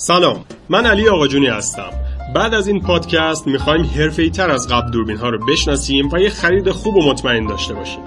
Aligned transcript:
سلام 0.00 0.44
من 0.68 0.86
علی 0.86 1.08
آقاجونی 1.08 1.46
هستم. 1.46 1.90
بعد 2.34 2.54
از 2.54 2.68
این 2.68 2.80
پادکست 2.80 3.46
می‌خوایم 3.46 3.84
حرفه‌ای 3.84 4.30
تر 4.30 4.50
از 4.50 4.68
قبل 4.68 4.90
دوربین 4.90 5.16
ها 5.16 5.28
رو 5.28 5.46
بشناسیم 5.46 6.08
و 6.12 6.20
یه 6.20 6.30
خرید 6.30 6.70
خوب 6.70 6.96
و 6.96 7.10
مطمئن 7.10 7.46
داشته 7.46 7.74
باشیم. 7.74 8.00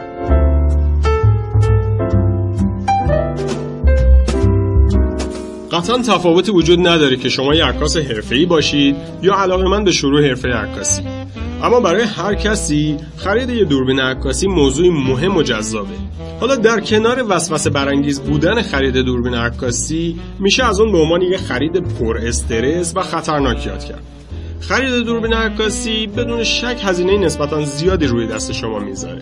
قطعا 5.72 5.98
تفاوتی 5.98 6.52
وجود 6.52 6.80
نداره 6.80 7.18
که 7.18 7.30
شما 7.30 7.56
یه 7.56 7.66
عکاس 7.66 7.98
حرفه‌ای 7.98 8.46
باشید 8.46 8.96
یا 9.22 9.34
علاقه 9.34 9.84
به 9.84 9.92
شروع 9.92 10.28
حرفه 10.28 10.50
عکاسی. 10.50 11.04
اما 11.64 11.80
برای 11.80 12.02
هر 12.02 12.36
کسی 12.36 12.98
خرید 13.18 13.50
یه 13.50 13.66
دوربین 13.66 14.00
عکاسی 14.00 14.48
موضوعی 14.48 14.90
مهم 14.90 15.38
و 15.38 15.44
جذابه. 15.44 15.90
حالا 16.40 16.56
در 16.56 16.80
کنار 16.80 17.26
وسوسه 17.30 17.70
برانگیز 17.70 18.22
بودن 18.22 18.62
خرید 18.62 18.98
دوربین 18.98 19.34
عکاسی 19.34 20.20
میشه 20.40 20.66
از 20.66 20.80
اون 20.80 20.92
به 20.92 20.98
عنوان 20.98 21.22
یه 21.22 21.38
خرید 21.38 21.84
پر 22.00 22.18
استرس 22.18 22.94
و 22.96 23.02
خطرناک 23.02 23.66
یاد 23.66 23.84
کرد. 23.84 24.04
خرید 24.60 25.06
دوربین 25.06 25.34
عکاسی 25.34 26.08
بدون 26.08 26.44
شک 26.44 26.82
هزینه 26.84 27.18
نسبتا 27.18 27.66
زیادی 27.66 28.08
روی 28.08 28.28
دست 28.28 28.52
شما 28.52 28.80
می‌ذاره. 28.80 29.22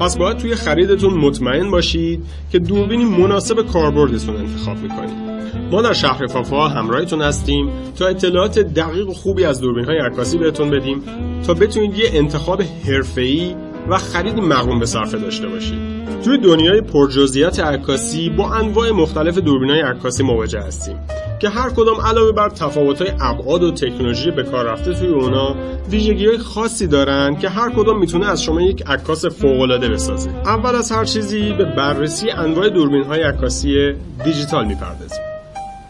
پس 0.00 0.18
باید 0.18 0.36
توی 0.36 0.54
خریدتون 0.54 1.14
مطمئن 1.14 1.70
باشید 1.70 2.24
که 2.52 2.58
دوربینی 2.58 3.04
مناسب 3.04 3.62
کاربردتون 3.62 4.36
انتخاب 4.36 4.76
می‌کنید. 4.76 5.27
ما 5.70 5.82
در 5.82 5.92
شهر 5.92 6.26
فافا 6.26 6.68
همراهتون 6.68 7.22
هستیم 7.22 7.70
تا 7.98 8.06
اطلاعات 8.06 8.58
دقیق 8.58 9.08
و 9.08 9.12
خوبی 9.12 9.44
از 9.44 9.60
دوربین 9.60 9.84
های 9.84 9.98
عکاسی 9.98 10.38
بهتون 10.38 10.70
بدیم 10.70 11.02
تا 11.46 11.54
بتونید 11.54 11.98
یه 11.98 12.10
انتخاب 12.12 12.62
حرفه‌ای 12.62 13.54
و 13.88 13.98
خرید 13.98 14.38
مقرون 14.38 14.78
به 14.78 14.86
صرفه 14.86 15.18
داشته 15.18 15.48
باشید. 15.48 15.98
توی 16.24 16.38
دنیای 16.38 16.80
پرجزئیات 16.80 17.60
عکاسی 17.60 18.30
با 18.30 18.54
انواع 18.54 18.90
مختلف 18.90 19.38
دوربین 19.38 19.70
های 19.70 19.80
عکاسی 19.80 20.22
مواجه 20.22 20.60
هستیم 20.60 20.96
که 21.40 21.48
هر 21.48 21.70
کدام 21.70 22.00
علاوه 22.00 22.32
بر 22.32 22.50
های 22.60 23.12
ابعاد 23.20 23.62
و 23.62 23.70
تکنولوژی 23.70 24.30
به 24.30 24.42
کار 24.42 24.64
رفته 24.64 24.94
توی 24.94 25.08
اونا 25.08 25.56
ویژگی 25.90 26.26
های 26.26 26.38
خاصی 26.38 26.86
دارن 26.86 27.36
که 27.36 27.48
هر 27.48 27.70
کدام 27.70 27.98
می‌تونه 27.98 28.26
از 28.26 28.42
شما 28.42 28.60
یک 28.60 28.82
عکاس 28.86 29.26
فوق 29.26 29.60
العاده 29.60 29.88
بسازه. 29.88 30.30
اول 30.30 30.74
از 30.74 30.92
هر 30.92 31.04
چیزی 31.04 31.52
به 31.52 31.64
بررسی 31.64 32.30
انواع 32.30 32.68
دوربین 32.68 33.04
های 33.04 33.22
عکاسی 33.22 33.94
دیجیتال 34.24 34.66
می‌پردازیم. 34.66 35.37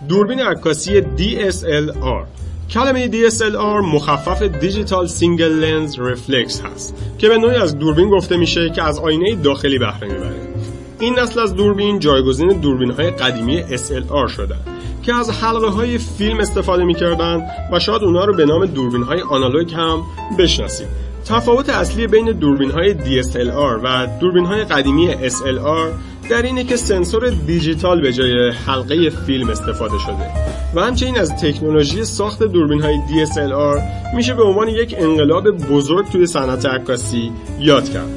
دوربین 0.08 0.40
عکاسی 0.40 1.00
DSLR 1.00 2.26
کلمه 2.70 3.10
DSLR 3.10 3.84
مخفف 3.94 4.42
digital 4.42 5.06
single 5.06 5.52
lens 5.52 5.98
reflex 5.98 6.60
هست 6.60 6.94
که 7.18 7.28
به 7.28 7.38
نوعی 7.38 7.56
از 7.56 7.78
دوربین 7.78 8.10
گفته 8.10 8.36
میشه 8.36 8.70
که 8.70 8.82
از 8.82 8.98
آینه 8.98 9.34
داخلی 9.34 9.78
بهره 9.78 10.08
می‌بره. 10.08 10.36
این 11.00 11.18
نسل 11.18 11.40
از 11.40 11.54
دوربین 11.54 11.98
جایگزین 11.98 12.48
دوربین 12.48 12.90
های 12.90 13.10
قدیمی 13.10 13.62
SLR 13.62 14.32
شدن 14.36 14.60
که 15.02 15.14
از 15.14 15.30
حلقه 15.30 15.68
های 15.68 15.98
فیلم 15.98 16.40
استفاده 16.40 16.84
می‌کردن 16.84 17.42
و 17.72 17.78
شاید 17.78 18.02
اونا 18.02 18.24
رو 18.24 18.34
به 18.34 18.44
نام 18.44 18.66
دوربین 18.66 19.02
های 19.02 19.20
آنالوگ 19.20 19.74
هم 19.74 20.02
بشناسید 20.38 20.88
تفاوت 21.24 21.68
اصلی 21.68 22.06
بین 22.06 22.32
دوربین 22.32 22.70
های 22.70 22.94
DSLR 22.94 23.80
و 23.82 24.06
دوربین 24.20 24.44
های 24.44 24.64
قدیمی 24.64 25.14
SLR 25.30 25.92
در 26.30 26.42
اینه 26.42 26.64
که 26.64 26.76
سنسور 26.76 27.30
دیجیتال 27.30 28.00
به 28.00 28.12
جای 28.12 28.50
حلقه 28.50 29.10
فیلم 29.10 29.50
استفاده 29.50 29.98
شده 29.98 30.30
و 30.74 30.80
همچنین 30.80 31.18
از 31.18 31.36
تکنولوژی 31.36 32.04
ساخت 32.04 32.42
دوربین 32.42 32.80
های 32.82 32.96
DSLR 32.96 33.80
میشه 34.14 34.34
به 34.34 34.42
عنوان 34.42 34.68
یک 34.68 34.94
انقلاب 34.98 35.50
بزرگ 35.50 36.10
توی 36.10 36.26
صنعت 36.26 36.66
عکاسی 36.66 37.32
یاد 37.60 37.88
کرد. 37.88 38.08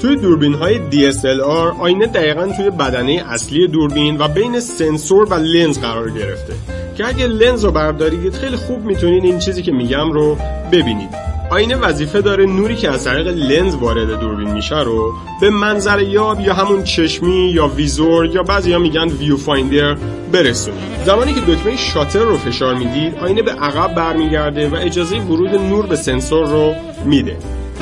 توی 0.00 0.16
دوربین 0.16 0.54
های 0.54 0.80
DSLR 0.90 1.80
آینه 1.80 2.06
دقیقا 2.06 2.52
توی 2.56 2.70
بدنه 2.70 3.24
اصلی 3.28 3.68
دوربین 3.68 4.18
و 4.18 4.28
بین 4.28 4.60
سنسور 4.60 5.24
و 5.24 5.34
لنز 5.34 5.78
قرار 5.78 6.10
گرفته 6.10 6.52
که 6.96 7.08
اگه 7.08 7.26
لنز 7.26 7.64
رو 7.64 7.72
بردارید 7.72 8.34
خیلی 8.34 8.56
خوب 8.56 8.84
می‌تونید 8.84 9.24
این 9.24 9.38
چیزی 9.38 9.62
که 9.62 9.72
میگم 9.72 10.12
رو 10.12 10.36
ببینید. 10.72 11.29
آینه 11.50 11.76
وظیفه 11.76 12.20
داره 12.20 12.46
نوری 12.46 12.76
که 12.76 12.90
از 12.90 13.04
طریق 13.04 13.26
لنز 13.26 13.74
وارد 13.74 14.20
دوربین 14.20 14.50
میشه 14.50 14.80
رو 14.80 15.14
به 15.40 15.50
منظر 15.50 16.02
یاب 16.02 16.40
یا 16.40 16.54
همون 16.54 16.84
چشمی 16.84 17.50
یا 17.54 17.66
ویزور 17.66 18.26
یا 18.26 18.42
بعضی 18.42 18.72
ها 18.72 18.78
میگن 18.78 19.08
viewfinder 19.08 19.96
برسونه 20.32 20.80
زمانی 21.06 21.34
که 21.34 21.40
دکمه 21.40 21.76
شاتر 21.76 22.24
رو 22.24 22.36
فشار 22.36 22.74
می‌دید 22.74 23.14
آینه 23.18 23.42
به 23.42 23.52
عقب 23.52 23.94
برمیگرده 23.94 24.68
و 24.68 24.74
اجازه 24.74 25.16
ورود 25.16 25.54
نور 25.54 25.86
به 25.86 25.96
سنسور 25.96 26.46
رو 26.46 26.74
میده. 27.04 27.36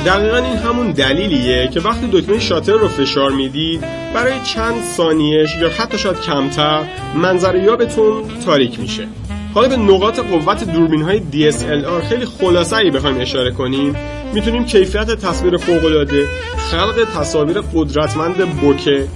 دقیقا 0.05 0.37
این 0.37 0.57
همون 0.57 0.91
دلیلیه 0.91 1.67
که 1.67 1.79
وقتی 1.79 2.09
دکمه 2.11 2.39
شاتر 2.39 2.73
رو 2.73 2.87
فشار 2.87 3.31
می‌دید 3.31 3.81
برای 4.13 4.33
چند 4.43 4.83
ثانیهش 4.97 5.55
یا 5.61 5.69
حتی 5.69 5.97
شاید 5.97 6.21
کمتر 6.21 6.81
منظر 7.15 7.55
یابتون 7.55 8.23
تاریک 8.45 8.79
میشه. 8.79 9.07
حالا 9.53 9.67
به 9.67 9.77
نقاط 9.77 10.19
قوت 10.19 10.63
دوربین 10.63 11.01
های 11.01 11.21
DSLR 11.33 12.05
خیلی 12.09 12.25
خلاصه 12.25 12.77
ای 12.77 12.91
بخوایم 12.91 13.17
اشاره 13.19 13.51
کنیم. 13.51 13.95
می‌تونیم 14.33 14.65
کیفیت 14.65 15.11
تصویر 15.11 15.57
فوق 15.57 15.85
العاده 15.85 16.27
خلق 16.57 17.07
تصاویر 17.15 17.61
قدرتمند 17.61 18.59
بوکه 18.61 19.07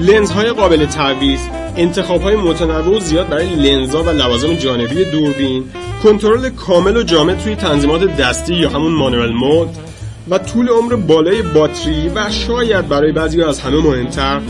لنزهای 0.00 0.50
قابل 0.52 0.86
تعویض 0.86 1.40
انتخاب 1.76 2.22
های 2.22 2.36
متنوع 2.36 2.96
و 2.96 3.00
زیاد 3.00 3.28
برای 3.28 3.54
لنزها 3.54 4.02
و 4.02 4.10
لوازم 4.10 4.54
جانبی 4.54 5.04
دوربین 5.04 5.64
کنترل 6.02 6.48
کامل 6.48 6.96
و 6.96 7.02
جامع 7.02 7.34
توی 7.34 7.54
تنظیمات 7.54 8.16
دستی 8.16 8.54
یا 8.54 8.70
همون 8.70 8.92
مانوال 8.92 9.32
مود 9.32 9.68
و 10.30 10.38
طول 10.38 10.68
عمر 10.68 10.96
بالای 10.96 11.42
باتری 11.42 12.08
و 12.08 12.30
شاید 12.30 12.88
برای 12.88 13.12
بعضی 13.12 13.42
از 13.42 13.60
همه 13.60 13.76
مهمتر 13.76 14.40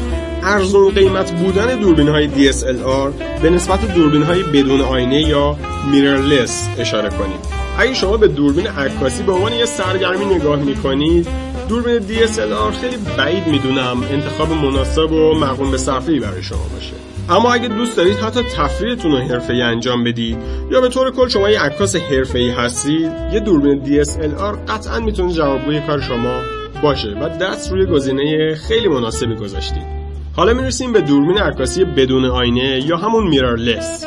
ارزون 0.43 0.91
قیمت 0.91 1.32
بودن 1.32 1.81
دوربین 1.81 2.09
های 2.09 2.28
DSLR 2.28 3.43
به 3.43 3.50
نسبت 3.50 3.94
دوربین 3.94 4.22
های 4.22 4.43
بدون 4.43 4.81
آینه 4.81 5.21
یا 5.21 5.56
میررلس 5.91 6.69
اشاره 6.78 7.09
کنید. 7.09 7.59
اگه 7.78 7.94
شما 7.94 8.16
به 8.16 8.28
دوربین 8.28 8.66
عکاسی 8.66 9.22
به 9.22 9.32
عنوان 9.32 9.53
یه 9.53 9.65
سرگرمی 9.65 10.25
نگاه 10.25 10.56
می‌کنید 10.56 11.28
دوربین 11.69 11.99
DSLR 11.99 12.75
خیلی 12.81 12.97
بعید 13.19 13.47
می‌دونم 13.47 14.03
انتخاب 14.10 14.53
مناسب 14.53 15.12
و 15.12 15.34
مقوم 15.34 15.71
به 15.71 15.76
صرفه‌ای 15.76 16.21
برای 16.21 16.43
شما 16.43 16.66
باشه. 16.75 16.93
اما 17.31 17.53
اگه 17.53 17.69
دوست 17.69 17.97
دارید 17.97 18.16
حتی 18.16 18.41
تفریحتون 18.56 19.10
رو 19.10 19.19
حرفه‌ای 19.19 19.62
انجام 19.62 20.05
بدید 20.05 20.38
یا 20.70 20.81
به 20.81 20.88
طور 20.88 21.10
کل 21.10 21.28
شما 21.28 21.50
یه 21.50 21.60
عکاس 21.60 21.97
حرفه‌ای 21.97 22.50
هستید 22.50 23.10
یه 23.32 23.41
دوربین 23.41 24.05
DSLR 24.05 24.70
قطعا 24.72 25.00
می‌تونه 25.00 25.32
جوابگوی 25.32 25.81
کار 25.81 26.00
شما 26.00 26.41
باشه 26.82 27.09
و 27.09 27.28
دست 27.28 27.72
روی 27.72 27.87
گزینه 27.87 28.55
خیلی 28.55 28.88
مناسبی 28.88 29.34
گذاشتید. 29.34 29.97
حالا 30.38 30.54
می‌رسیم 30.54 30.93
به 30.93 31.00
دوربین 31.00 31.38
عکاسی 31.38 31.84
بدون 31.84 32.25
آینه 32.25 32.81
یا 32.87 32.97
همون 32.97 33.26
میرارلس 33.28 34.04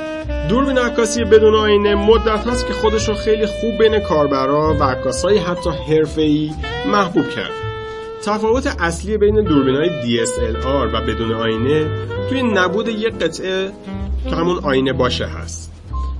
دوربین 0.50 0.78
عکاسی 0.78 1.24
بدون 1.24 1.56
آینه 1.56 1.96
مدت 1.96 2.48
هست 2.48 2.68
که 2.68 2.74
خودش 2.74 3.10
رو 3.10 3.16
خیلی 3.16 3.46
خوب 3.46 3.78
بین 3.78 4.00
کاربرا 4.00 4.78
و 4.80 4.84
عکاسای 4.84 5.38
حتی 5.38 5.70
حرفه‌ای 5.70 6.52
محبوب 6.92 7.30
کرد. 7.30 7.52
تفاوت 8.24 8.76
اصلی 8.80 9.18
بین 9.18 9.44
دوربین 9.44 9.76
های 9.76 9.90
DSLR 9.90 10.94
و 10.94 11.02
بدون 11.02 11.34
آینه 11.34 11.90
توی 12.30 12.44
نبود 12.44 12.88
یک 12.88 13.14
قطعه 13.14 13.72
که 14.30 14.36
همون 14.36 14.60
آینه 14.64 14.94
باشه 14.94 15.26
هست 15.26 15.72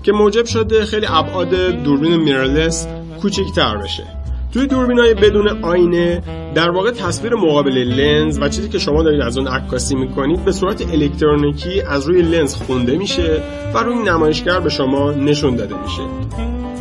که 0.04 0.12
موجب 0.12 0.46
شده 0.46 0.86
خیلی 0.86 1.06
ابعاد 1.10 1.50
دوربین 1.84 2.16
میررلس 2.16 2.88
کوچکتر 3.22 3.78
بشه. 3.78 4.21
توی 4.54 4.68
دوربین 4.68 5.00
های 5.00 5.14
بدون 5.14 5.48
آینه 5.48 6.22
در 6.56 6.70
واقع 6.70 6.92
تصویر 6.92 7.36
مقابل 7.36 7.78
لنز 7.78 8.40
و 8.42 8.50
چیزی 8.50 8.70
که 8.70 8.80
شما 8.80 9.04
دارید 9.04 9.22
از 9.22 9.38
اون 9.38 9.48
عکاسی 9.48 9.96
می‌کنید 9.96 10.46
به 10.46 10.52
صورت 10.52 10.82
الکترونیکی 10.94 11.82
از 11.82 12.08
روی 12.08 12.22
لنز 12.22 12.56
خونده 12.56 12.98
میشه 12.98 13.42
و 13.74 13.78
روی 13.78 13.96
نمایشگر 13.96 14.60
به 14.60 14.70
شما 14.70 15.12
نشون 15.12 15.56
داده 15.56 15.76
میشه. 15.82 16.02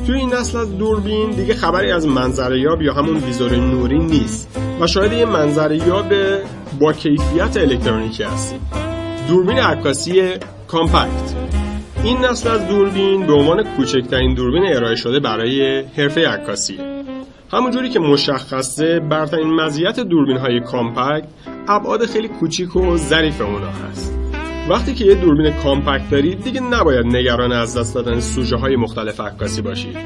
توی 0.07 0.17
این 0.17 0.35
نسل 0.35 0.59
از 0.59 0.79
دوربین 0.79 1.31
دیگه 1.31 1.55
خبری 1.55 1.91
از 1.91 2.07
منظریاب 2.07 2.83
یا 2.83 2.95
همون 2.95 3.17
ویزور 3.17 3.57
نوری 3.57 3.99
نیست 3.99 4.59
و 4.81 4.87
شاید 4.87 5.13
یه 5.13 5.25
منظریاب 5.25 6.13
با 6.81 6.93
کیفیت 6.93 7.57
الکترونیکی 7.57 8.23
هستیم 8.23 8.61
دوربین 9.29 9.59
عکاسی 9.59 10.23
compact. 10.67 11.35
این 12.05 12.19
نسل 12.19 12.49
از 12.49 12.69
دوربین 12.69 13.27
به 13.27 13.33
عنوان 13.33 13.65
کوچکترین 13.77 14.35
دوربین 14.35 14.63
ارائه 14.77 14.97
شده 14.97 15.21
برای 15.21 15.83
حرفه 15.97 16.29
عکاسیه 16.29 16.90
همونجوری 17.53 17.89
که 17.89 17.99
مشخصه 17.99 19.01
برترین 19.01 19.55
مزیت 19.55 20.01
دوربین 20.01 20.37
های 20.37 20.61
compact 20.61 21.29
ابعاد 21.69 22.07
خیلی 22.07 22.29
کوچیک 22.29 22.77
و 22.77 22.97
ظریف 22.97 23.41
اونا 23.41 23.71
هست. 23.71 24.20
وقتی 24.69 24.95
که 24.95 25.05
یه 25.05 25.15
دوربین 25.15 25.53
compact 25.53 26.11
دارید 26.11 26.45
دیگه 26.45 26.61
نباید 26.61 27.07
نگران 27.07 27.53
از 27.53 27.77
دست 27.77 27.95
دادن 27.95 28.21
سوژه 28.21 28.57
های 28.57 28.77
مختلف 28.77 29.21
عکاسی 29.21 29.63
باشید. 29.63 29.97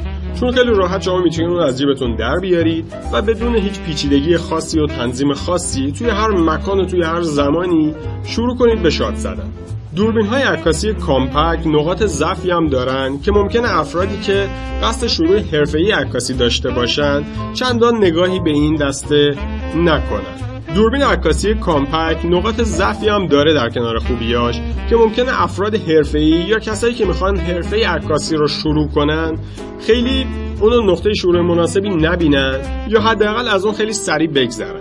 چون 0.40 0.52
خیلی 0.52 0.70
راحت 0.74 1.02
شما 1.02 1.20
می‌تونید 1.20 1.50
اون 1.50 1.62
از 1.62 1.78
جیبتون 1.78 2.16
در 2.16 2.36
بیارید 2.40 2.94
و 3.12 3.22
بدون 3.22 3.56
هیچ 3.56 3.80
پیچیدگی 3.80 4.36
خاصی 4.36 4.80
و 4.80 4.86
تنظیم 4.86 5.34
خاصی 5.34 5.92
توی 5.92 6.08
هر 6.08 6.30
مکان 6.30 6.80
و 6.80 6.84
توی 6.84 7.02
هر 7.02 7.22
زمانی 7.22 7.94
شروع 8.24 8.56
کنید 8.56 8.82
به 8.82 8.90
شاد 8.90 9.14
زدن. 9.14 9.52
دوربین 9.96 10.26
های 10.26 10.42
عکاسی 10.42 10.92
کامپکت 10.92 11.66
نقاط 11.66 12.02
ضعفی 12.02 12.50
هم 12.50 12.66
دارن 12.66 13.20
که 13.20 13.32
ممکنه 13.32 13.78
افرادی 13.78 14.20
که 14.20 14.48
قصد 14.82 15.06
شروع 15.06 15.38
حرفه‌ای 15.38 15.92
عکاسی 15.92 16.34
داشته 16.34 16.70
باشن 16.70 17.22
چندان 17.54 17.96
نگاهی 17.96 18.40
به 18.40 18.50
این 18.50 18.74
دسته 18.74 19.34
نکنن. 19.76 20.53
دوربین 20.74 21.02
عکاسی 21.02 21.54
کامپکت 21.54 22.24
نقاط 22.24 22.60
ضعفی 22.62 23.08
هم 23.08 23.26
داره 23.26 23.54
در 23.54 23.70
کنار 23.70 23.98
خوبیاش 23.98 24.60
که 24.90 24.96
ممکنه 24.96 25.42
افراد 25.42 25.74
حرفه‌ای 25.74 26.24
یا 26.24 26.58
کسایی 26.58 26.94
که 26.94 27.04
می‌خوان 27.04 27.36
حرفه 27.36 27.88
عکاسی 27.88 28.36
رو 28.36 28.48
شروع 28.48 28.88
کنن 28.88 29.38
خیلی 29.86 30.26
اونو 30.60 30.92
نقطه 30.92 31.14
شروع 31.14 31.40
مناسبی 31.40 31.90
نبینن 31.90 32.58
یا 32.88 33.00
حداقل 33.00 33.48
از 33.48 33.64
اون 33.64 33.74
خیلی 33.74 33.92
سریع 33.92 34.30
بگذرن. 34.30 34.80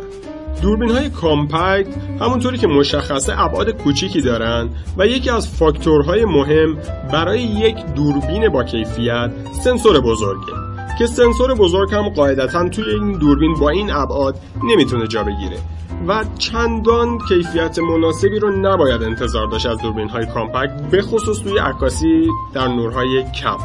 دوربین 0.61 0.89
های 0.89 1.09
compact 1.09 1.87
همونطوری 2.21 2.57
که 2.57 2.67
مشخصه 2.67 3.39
ابعاد 3.41 3.69
کوچیکی 3.69 4.21
دارن 4.21 4.69
و 4.97 5.07
یکی 5.07 5.29
از 5.29 5.57
فاکتورهای 5.57 6.25
مهم 6.25 6.77
برای 7.11 7.41
یک 7.41 7.75
دوربین 7.95 8.49
با 8.49 8.63
کیفیت 8.63 9.31
سنسور 9.63 9.99
بزرگه 9.99 10.53
که 10.99 11.05
سنسور 11.05 11.53
بزرگ 11.53 11.93
هم 11.93 12.09
قاعدتا 12.09 12.69
توی 12.69 12.83
این 12.89 13.11
دوربین 13.11 13.53
با 13.59 13.69
این 13.69 13.91
ابعاد 13.91 14.35
نمی‌تونه 14.63 15.07
جا 15.07 15.23
بگیره. 15.23 15.57
و 16.07 16.25
چندان 16.37 17.17
کیفیت 17.29 17.79
مناسبی 17.79 18.39
رو 18.39 18.51
نباید 18.51 19.03
انتظار 19.03 19.47
داشت 19.47 19.65
از 19.65 19.77
دوربین 19.77 20.09
های 20.09 20.25
compact 20.25 20.81
به 20.91 21.01
خصوص 21.01 21.39
توی 21.39 21.57
عکاسی 21.57 22.27
در 22.53 22.67
نورهای 22.67 23.23
کم. 23.23 23.57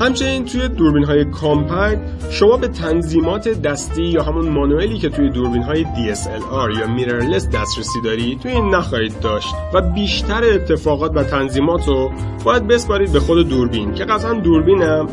همچنین 0.00 0.44
توی 0.44 0.68
دوربین 0.68 1.04
های 1.04 1.24
compact 1.24 2.00
شما 2.30 2.56
به 2.56 2.68
تنظیمات 2.68 3.48
دستی 3.48 4.02
یا 4.02 4.22
همون 4.22 4.48
manual 4.48 4.91
ی 4.91 4.98
که 4.98 5.08
توی 5.08 5.30
دوربین 5.30 5.62
های 5.62 5.84
DSLR 5.84 6.78
یا 6.78 6.86
mirrorless 6.86 7.48
دسترسی 7.48 8.00
داری 8.04 8.38
توی 8.42 8.52
این 8.52 8.74
نخواهید 8.74 9.20
داشت 9.20 9.54
و 9.74 9.80
بیشتر 9.80 10.44
اتفاقات 10.44 11.16
و 11.16 11.22
تنظیمات 11.22 11.88
رو 11.88 12.12
باید 12.44 12.66
بسپارید 12.66 13.12
به 13.12 13.20
خود 13.20 13.48
دوربین 13.48 13.94
که 13.94 14.04
قطعا 14.04 14.34
دوربینم 14.34 15.08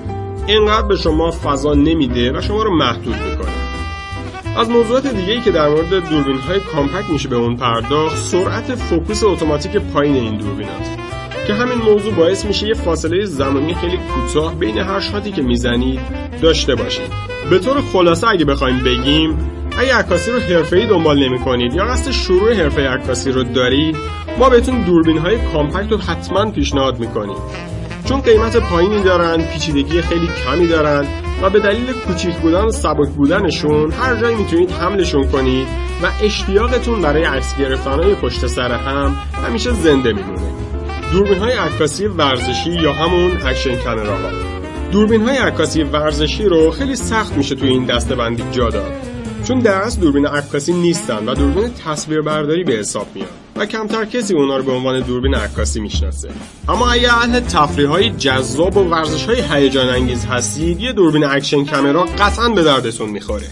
اینقدر 0.48 0.88
به 0.88 0.96
شما 0.96 1.32
فضا 1.32 1.74
نمیده 1.74 2.38
و 2.38 2.42
شما 2.42 2.64
رو 2.64 2.78
محدود 2.78 3.16
می‌کنه. 3.16 3.69
از 4.58 4.70
موضوعات 4.70 5.08
دیگه 5.08 5.42
که 5.42 5.52
در 5.52 5.70
مورد 5.70 6.10
دوربین 6.10 6.38
های 6.38 6.60
compact 6.60 7.10
میشه 7.10 7.30
به 7.30 7.36
اون 7.36 7.56
پرداخت 7.56 8.18
سرعت 8.18 8.76
فوکوس 8.76 9.24
اتوماتیک 9.24 9.78
پایین 9.78 10.16
این 10.16 10.38
دوربین‌هاست 10.38 10.92
که 11.48 11.54
همین 11.54 11.78
موضوع 11.78 12.14
باعث 12.14 12.46
میشه 12.46 12.68
یه 12.68 12.74
فاصله 12.74 13.26
زمانی 13.26 13.76
خیلی 13.76 13.98
کوتاه 13.98 14.56
بین 14.56 14.78
هر 14.78 15.00
shot 15.00 15.25
ی 15.25 15.32
که 15.32 15.42
می‌زنید 15.42 16.00
داشته 16.42 16.76
باشید. 16.76 17.12
به 17.50 17.60
طور 17.60 17.82
خلاصه 17.82 18.28
اگه 18.28 18.46
بخوایم 18.46 18.80
بگیم 18.80 19.38
اگه 19.80 19.96
عکاسی 19.96 20.32
رو 20.32 20.40
حرفه‌ای 20.40 20.86
دنبال 20.86 21.20
نمی‌کنید 21.20 21.74
یا 21.74 21.86
قصد 21.86 22.12
شروع 22.12 22.54
حرفه 22.54 22.90
عکاسی 22.90 23.32
رو 23.32 23.44
دارید 23.44 23.96
ما 24.40 24.50
بهتون 24.50 24.82
دوربین 24.82 25.18
های 25.18 25.38
compact 25.54 25.92
رو 25.92 25.98
حتما 25.98 26.52
پیشنهاد 26.52 27.00
می‌کنیم. 27.00 27.38
چون 28.06 28.22
قیمت 28.22 28.58
پایینی 28.58 29.04
دارن 29.04 29.42
پیچیدگی 29.42 30.02
خیلی 30.02 30.30
کمی 30.46 30.68
دارن 30.68 31.06
و 31.42 31.50
به 31.50 31.60
دلیل 31.60 31.94
کوچیک 31.94 32.36
بودن 32.36 32.66
و 32.66 32.72
سبک 32.72 33.10
بودنشون 33.10 33.92
هر 33.92 34.16
جایی 34.16 34.36
می‌تونید 34.36 34.72
حملشون 34.72 35.28
کنید 35.28 35.68
و 36.04 36.12
اشتیاقتون 36.24 37.02
برای 37.02 37.24
عکس 37.24 37.58
گرفتن 37.58 38.14
پشت 38.14 38.48
سر 38.48 38.72
هم 38.72 39.16
همیشه 39.48 39.72
زنده 39.74 40.14
میمونه. 40.14 40.42
دوربین 41.12 41.38
های 41.38 41.52
عکاسی 41.52 42.08
ورزشی 42.08 42.72
یا 42.72 42.94
همون 42.94 43.32
action 43.46 43.76
camera 43.76 44.22
ها 44.22 44.30
دوربین 44.92 45.22
های 45.22 45.38
عکاسی 45.38 45.84
ورزشی 45.84 46.44
رو 46.44 46.72
خیلی 46.72 46.96
سخت 46.96 47.38
میشه 47.38 47.56
توی 47.56 47.70
این 47.70 47.86
دسته 47.86 48.16
بندی 48.16 48.44
جا 48.52 48.70
داد. 48.70 49.09
چون 49.50 49.60
در 49.60 49.82
اصل 49.82 50.02
دوربین 50.02 50.26
عکاسی 50.26 50.74
نیستن 50.74 51.30
و 51.30 51.36
دوربین 51.36 51.74
تصویربرداری 51.86 52.64
به 52.64 52.74
حساب 52.74 53.08
میان 53.16 53.28
و 53.56 53.66
کمتر 53.66 54.06
کسی 54.06 54.34
اونا 54.34 54.58
رو 54.58 54.64
به 54.64 54.72
عنوان 54.72 55.00
دوربین 55.00 55.36
عکاسی 55.36 55.80
می‌شناسه. 55.80 56.30
اما 56.68 56.92
اگه 56.92 57.14
اهل 57.14 57.40
تفریح 57.40 57.90
های 57.90 58.10
جذاب 58.10 58.78
و 58.78 58.80
ورزش 58.80 59.26
های 59.26 59.42
هیجان 59.52 59.90
انگیز 59.90 60.26
هستید 60.26 60.80
یه 60.80 60.94
دوربین 60.94 61.24
action 61.24 61.66
camera 61.66 62.04
قطعا 62.04 62.50
به 62.50 62.64
دردتون 62.64 63.10
می‌خوره. 63.10 63.48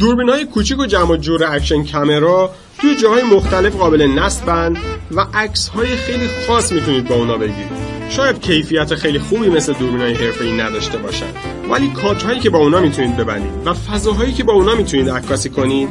دوربین 0.00 0.28
های 0.28 0.44
کوچیک 0.44 0.78
و 0.78 0.86
جمع 0.86 1.16
جور 1.16 1.44
action 1.44 1.84
camera 1.84 2.50
توی 2.78 2.96
جاهای 2.96 3.22
مختلف 3.22 3.76
قابل 3.76 4.02
نصبن 4.02 4.76
و 5.10 5.26
عکس 5.34 5.68
های 5.68 5.96
خیلی 5.96 6.28
خاص 6.46 6.72
می‌تونید 6.72 7.08
با 7.08 7.14
اونا 7.14 7.36
بگیرید. 7.36 7.79
شاید 8.10 8.40
کیفیت 8.40 8.94
خیلی 8.94 9.18
خوبی 9.18 9.48
مثل 9.48 9.72
دوربین 9.72 10.00
های 10.00 10.14
حرفه‌ای 10.14 10.52
نداشته 10.52 10.98
باشن 10.98 11.26
ولی 11.70 11.88
کادرهایی 11.88 12.40
که 12.40 12.50
با 12.50 12.58
اونا 12.58 12.80
می‌تونید 12.80 13.16
ببندید 13.16 13.66
و 13.66 13.74
فضاهایی 13.74 14.32
که 14.32 14.44
با 14.44 14.52
اونا 14.52 14.74
می‌تونید 14.74 15.10
عکاسی 15.10 15.50
کنید 15.50 15.88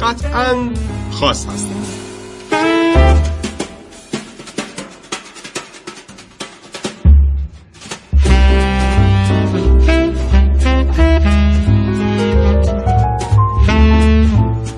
قطعا 0.00 0.70
خاص 1.10 1.46
هستند 1.46 1.86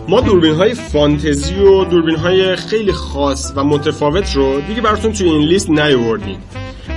ما 0.09 0.21
دوربین 0.21 0.55
های 0.55 0.75
فانتزی 0.75 1.55
و 1.55 1.85
دوربین 1.85 2.17
های 2.17 2.57
خیلی 2.57 2.93
خاص 2.93 3.53
و 3.57 3.65
متفاوت 3.65 4.37
رو 4.37 4.61
دیگه 4.61 4.81
براتون 4.81 5.13
توی 5.13 5.29
این 5.29 5.49
لیست 5.49 5.71
نیاوردیم. 5.71 6.39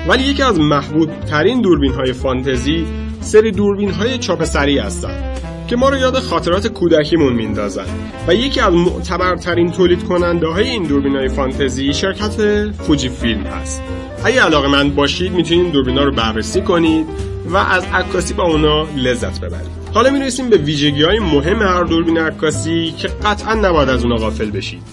ولی 0.07 0.23
یکی 0.23 0.43
از 0.43 0.59
محبوب 0.59 1.19
ترین 1.19 1.61
دوربین 1.61 1.93
های 1.93 2.13
فانتزی 2.13 2.85
سری 3.21 3.51
دوربین 3.51 3.91
های 3.91 4.17
چاپ 4.17 4.43
سری 4.43 4.77
هستن 4.77 5.29
که 5.69 5.75
ما 5.75 5.89
رو 5.89 5.97
یاد 5.97 6.19
خاطرات 6.19 6.67
کودکیمون 6.67 7.33
میندازن. 7.33 7.85
و 8.27 8.35
یکی 8.35 8.59
از 8.59 8.73
معتبرترین 8.73 9.71
تولید 9.71 10.03
کننده 10.03 10.47
های 10.47 10.69
این 10.69 10.83
دوربین 10.83 11.15
های 11.15 11.29
فانتزی 11.29 11.93
شرکت 11.93 12.71
فوجی 12.71 13.09
فیلم 13.09 13.43
هست. 13.43 13.81
اگه 14.23 14.41
علاقه 14.41 14.67
من 14.67 14.89
باشید 14.89 15.31
می‌تونید 15.31 15.71
دوربین 15.71 15.97
ها 15.97 16.03
رو 16.03 16.11
بررسی 16.11 16.61
کنید 16.61 17.05
و 17.49 17.57
از 17.57 17.83
عکاسی 17.93 18.33
با 18.33 18.43
اونا 18.43 18.87
لذت 18.97 19.39
ببرید. 19.39 19.69
حالا 19.93 20.09
می‌رسیم 20.09 20.49
به 20.49 20.57
ویژگی 20.57 21.03
های 21.03 21.19
مهم 21.19 21.61
هر 21.61 21.83
دوربین 21.83 22.17
عکاسی 22.17 22.93
که 22.97 23.07
قطعا 23.07 23.53
نباید 23.53 23.89
از 23.89 24.03
اونا 24.03 24.15
غافل 24.15 24.51
بشید. 24.51 24.83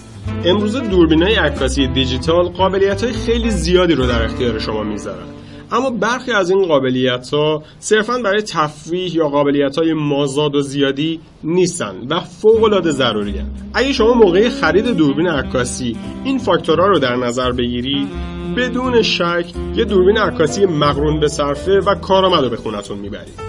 امروزه 0.44 0.80
دوربین 0.80 1.22
های 1.22 1.34
عکاسی 1.34 1.88
دیجیتال 1.88 2.48
قابلیت 2.48 3.04
های 3.04 3.12
خیلی 3.12 3.50
زیادی 3.50 3.94
رو 3.94 4.06
در 4.06 4.24
اختیار 4.24 4.58
شما 4.58 4.82
می‌ذارن 4.82 5.26
اما 5.72 5.90
برخی 5.90 6.32
از 6.32 6.50
این 6.50 6.66
قابلیت 6.66 7.30
ها 7.32 7.62
صرفا 7.78 8.18
برای 8.24 8.42
تفریح 8.42 9.16
یا 9.16 9.28
قابلیت 9.28 9.78
های 9.78 9.92
مازاد 9.92 10.54
و 10.54 10.60
زیادی 10.60 11.20
نیستن 11.44 11.94
و 12.10 12.20
فوق 12.20 12.64
العاده 12.64 12.90
ضروری 12.90 13.34
اگه 13.74 13.92
شما 13.92 14.14
موقع 14.14 14.48
خرید 14.48 14.86
دوربین 14.86 15.28
عکاسی 15.28 15.96
این 16.24 16.38
فاکتورها 16.38 16.86
رو 16.86 16.98
در 16.98 17.16
نظر 17.16 17.52
بگیرید 17.52 18.08
بدون 18.56 19.02
شک 19.02 19.52
یه 19.76 19.84
دوربین 19.84 20.18
عکاسی 20.18 20.66
مقرون 20.66 21.20
به 21.20 21.28
صرفه 21.28 21.80
و 21.80 21.94
کارآمد 21.94 22.50
به 22.50 22.56
خونتون 22.56 22.98
می‌برید. 22.98 23.40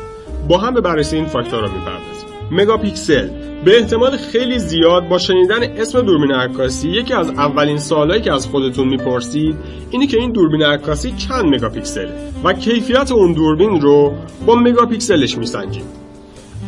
با 0.50 0.58
هم 0.58 0.74
به 0.74 0.82
بررسی 0.82 1.16
این 1.16 1.26
فاکتورها 1.26 1.74
می‌پردازیم. 1.74 2.17
مگاپیکسل. 2.52 3.30
به 3.66 3.78
احتمال 3.78 4.18
خیلی 4.18 4.60
زیاد 4.60 5.08
با 5.08 5.18
شنیدن 5.18 5.64
اسم 5.64 6.02
دوربین 6.02 6.32
عکاسی 6.32 6.90
یکی 6.90 7.14
از 7.14 7.30
اولین 7.30 7.78
سوالایی 7.78 8.22
که 8.22 8.34
از 8.34 8.48
خودتون 8.48 8.88
می‌پرسید 8.88 9.56
اینه 9.92 10.08
که 10.08 10.18
این 10.18 10.32
دوربین 10.32 10.64
عکاسی 10.64 11.12
چند 11.12 11.46
مگاپیکسل 11.46 12.08
و 12.44 12.54
کیفیت 12.54 13.12
اون 13.12 13.34
دوربین 13.34 13.82
رو 13.82 14.14
با 14.46 14.56
مگاپیکسلش 14.56 15.38
میسنجید. 15.38 15.86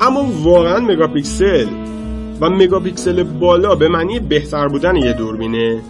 اما 0.02 0.32
واقعا 0.44 0.80
مگاپیکسل 0.80 1.68
و 2.42 2.50
مگاپیکسل 2.50 3.24
بالا 3.24 3.76
به 3.76 3.88
معنی 3.88 4.20
بهتر 4.20 4.68
بودن 4.68 4.96
یه 4.96 5.14
دوربینه 5.14 5.82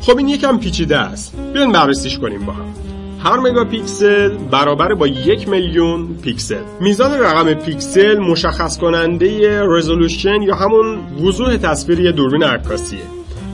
خب 0.00 0.18
این 0.18 0.28
یکم 0.28 0.58
پیچیده 0.58 0.96
است. 0.96 1.36
بیاین 1.52 1.72
بررسیش 1.72 2.18
کنیم 2.18 2.46
با 2.46 2.52
هم. 2.52 2.85
هر 3.26 3.40
مگاپیکسل 3.40 4.28
برابر 4.50 4.94
با 4.94 5.06
یک 5.06 5.48
میلیون 5.48 6.16
پیکسل. 6.22 6.62
میزان 6.80 7.20
رقم 7.20 7.54
پیکسل 7.54 8.18
مشخص 8.18 8.78
کننده 8.78 9.62
رزولوشن 9.62 10.42
یا 10.42 10.54
همون 10.54 10.98
وضوح 11.24 11.56
تصویر 11.56 12.00
یه 12.00 12.12
دوربین 12.12 12.42
عکاسیه. 12.42 13.00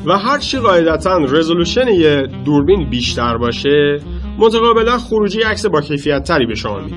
و 0.06 0.18
هر 0.18 0.38
چی 0.38 0.58
قاعدتا 0.58 1.18
رزولوشن 1.18 1.88
یه 1.88 2.28
دوربین 2.44 2.90
بیشتر 2.90 3.36
باشه 3.36 4.00
متقابلا 4.38 4.98
خروجی 4.98 5.40
عکس 5.42 5.66
با 5.66 5.80
کیفیت 5.80 6.24
تری 6.24 6.46
به 6.46 6.54
شما 6.54 6.80
میده. 6.80 6.96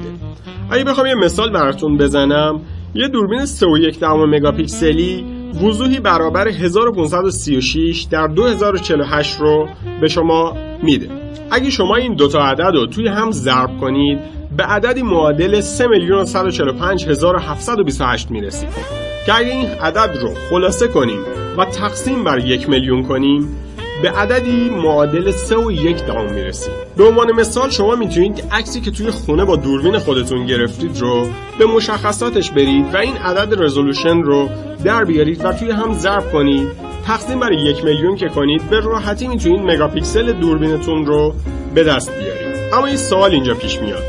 اگه 0.72 0.84
بخوام 0.84 1.08
یه 1.08 1.16
مثال 1.16 1.52
براتون 1.52 1.98
بزنم 1.98 2.62
یه 2.96 3.08
دوربین 3.08 3.46
3.1 3.46 4.04
مگاپیکسلی 4.28 5.26
وضوحی 5.64 6.00
برابر 6.00 6.48
1536 6.48 8.08
در 8.12 8.28
2048 8.28 9.40
رو 9.40 9.68
به 10.02 10.08
شما 10.08 10.58
میده. 10.84 11.25
اگه 11.52 11.70
شما 11.70 11.96
این 11.96 12.16
دوتا 12.16 12.40
عدد 12.40 12.76
رو 12.76 12.88
توی 12.88 13.08
هم 13.08 13.32
ضرب 13.32 13.78
کنید 13.82 14.20
به 14.58 14.64
عددی 14.64 15.02
معادل 15.02 15.62
3 15.62 15.88
میلیون 15.88 16.26
145 16.26 17.06
728 17.08 18.32
می‌رسید 18.32 18.70
که 19.26 19.36
اگه 19.36 19.52
این 19.52 19.68
عدد 19.68 20.18
رو 20.22 20.34
خلاصه 20.50 20.88
کنیم 20.88 21.20
و 21.58 21.66
تقسیم 21.66 22.24
بر 22.24 22.40
یک 22.40 22.70
میلیون 22.70 23.04
کنیم 23.04 23.48
به 24.02 24.10
عددی 24.10 24.70
معادل 24.70 25.32
3 25.32 25.58
و 25.58 25.72
یک 25.72 26.06
دهم 26.06 26.34
می‌رسیم. 26.34 26.74
به 26.98 27.04
عنوان 27.04 27.32
مثال 27.32 27.70
شما 27.70 27.96
می‌تونید 27.96 28.44
عکسی 28.52 28.82
که 28.82 28.92
توی 28.92 29.12
خونه 29.12 29.46
با 29.46 29.56
دوربین 29.56 29.98
خودتون 29.98 30.46
گرفتید 30.46 30.98
رو 31.02 31.28
به 31.60 31.66
مشخصاتش 31.66 32.52
برید 32.52 32.94
و 32.94 32.98
این 32.98 33.18
عدد 33.18 33.64
رزولوشن 33.64 34.22
رو 34.22 34.50
در 34.84 35.04
بیارید 35.04 35.46
و 35.46 35.54
توی 35.54 35.72
هم 35.72 35.94
ضرب 35.94 36.32
کنید 36.32 36.68
تقسیم 37.06 37.40
برای 37.40 37.56
یک 37.56 37.84
میلیون 37.84 38.16
که 38.16 38.30
کنید 38.30 38.70
به 38.70 38.80
راحتی 38.80 39.28
می‌تونید 39.28 39.62
مگاپیکسل 39.62 40.32
دوربینتون 40.32 41.06
رو 41.06 41.34
به 41.76 41.84
دست 41.84 42.12
بیارید. 42.12 42.74
اما 42.74 42.86
این 42.86 42.98
سوال 42.98 43.32
اینجا 43.32 43.54
پیش 43.54 43.80
میاد. 43.80 44.04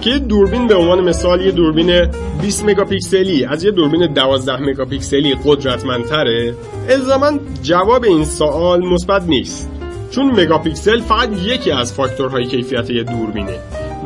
که 0.00 0.18
دوربین 0.18 0.66
به 0.66 0.74
عنوان 0.74 1.00
مثال 1.00 1.40
یه 1.40 1.50
دوربین 1.50 2.06
20 2.42 2.64
مگاپیکسلی 2.64 3.44
از 3.44 3.64
یه 3.64 3.70
دوربین 3.70 4.12
12 4.12 4.56
مگاپیکسلی 4.56 5.36
قدرتمندتره؟ 5.44 6.54
الزاما 6.88 7.32
جواب 7.62 8.04
این 8.04 8.24
سوال 8.24 8.86
مثبت 8.86 9.22
نیست. 9.22 9.70
چون 10.10 10.40
مگاپیکسل 10.40 11.00
فقط 11.00 11.30
یکی 11.44 11.70
از 11.70 11.94
فاکتورهای 11.94 12.46
کیفیت 12.46 12.90
یه 12.90 13.02
دوربینه 13.02 13.58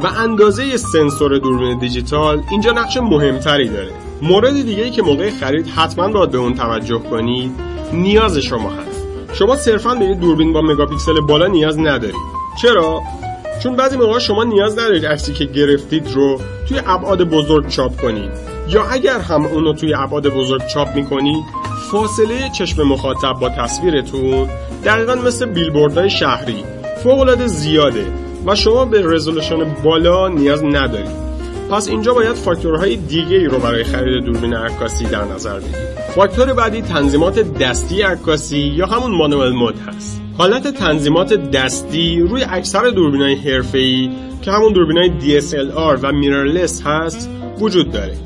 و 0.02 0.06
اندازه 0.06 0.76
سنسور 0.76 1.38
دوربین 1.38 1.78
دیجیتال 1.78 2.42
اینجا 2.50 2.72
نقش 2.72 2.96
مهمتری 2.96 3.68
داره. 3.68 3.90
مورد 4.22 4.62
دیگه 4.62 4.82
ای 4.82 4.90
که 4.90 5.02
موقع 5.02 5.30
خرید 5.30 5.66
حتما 5.66 6.08
باید 6.08 6.30
به 6.30 6.38
اون 6.38 6.54
توجه 6.54 6.99
کنید 6.99 7.72
نیاز 7.92 8.38
شما 8.38 8.70
هست. 8.70 9.02
شما 9.32 9.56
صرفا 9.56 9.94
به 9.94 10.04
یه 10.04 10.14
دوربین 10.14 10.52
با 10.52 10.62
مگاپیکسل 10.62 11.20
بالا 11.20 11.46
نیاز 11.46 11.78
ندارید. 11.78 12.14
چرا؟ 12.62 13.00
چون 13.62 13.76
بعضی 13.76 13.96
موقع 13.96 14.18
شما 14.18 14.44
نیاز 14.44 14.78
ندارید 14.78 15.06
عکسی 15.06 15.32
که 15.32 15.44
گرفتید 15.44 16.12
رو 16.14 16.40
توی 16.68 16.80
ابعاد 16.87 17.22
بزرگ 17.22 17.68
چاپ 17.68 18.00
کنید. 18.00 18.30
یا 18.68 18.84
اگر 18.84 19.18
هم 19.18 19.46
اونو 19.46 19.72
توی 19.72 19.94
ابعاد 19.94 20.28
بزرگ 20.28 20.66
چاپ 20.66 20.94
می‌کنید 20.94 21.44
فاصله 21.90 22.50
چشم 22.58 22.82
مخاطب 22.82 23.32
با 23.40 23.49
تصویرتون 23.49 24.49
دقیقا 24.84 25.14
مثل 25.14 25.46
بیلبوردهای 25.46 26.11
شهری 26.11 26.64
فوق 27.02 27.46
زیاده 27.46 28.06
و 28.46 28.54
شما 28.54 28.84
به 28.84 29.02
رزولوشن 29.04 29.75
بالا 29.84 30.28
نیاز 30.28 30.64
ندارید. 30.64 31.22
پس 31.73 31.88
اینجا 31.88 32.14
باید 32.14 32.33
فاکتورهای 32.33 32.97
دیگه 32.97 33.37
ای 33.37 33.45
رو 33.45 33.59
برای 33.59 33.85
خرید 33.85 34.25
دوربین 34.25 34.55
عکاسی 34.55 35.05
در 35.05 35.25
نظر 35.25 35.59
بگیرید 35.59 35.76
فاکتور 36.14 36.52
بعدی 36.52 36.83
تنظیمات 36.83 37.38
دستی 37.38 38.02
عکاسی 38.02 38.59
یا 38.59 38.87
همون 38.87 39.11
مانوال 39.11 39.52
مود 39.52 39.75
هست. 39.88 40.21
حالت 40.38 40.67
تنظیمات 40.67 41.35
دستی 41.35 42.21
روی 42.21 42.45
اکثر 42.50 42.88
دوربینای 42.88 43.35
حرفه‌ای 43.35 44.11
که 44.43 44.50
همون 44.50 44.73
دوربینای 44.73 45.11
DSLR 45.21 45.99
و 46.02 46.12
میررلس 46.12 46.83
هست 46.87 47.31
وجود 47.59 47.93
داره. 47.93 48.17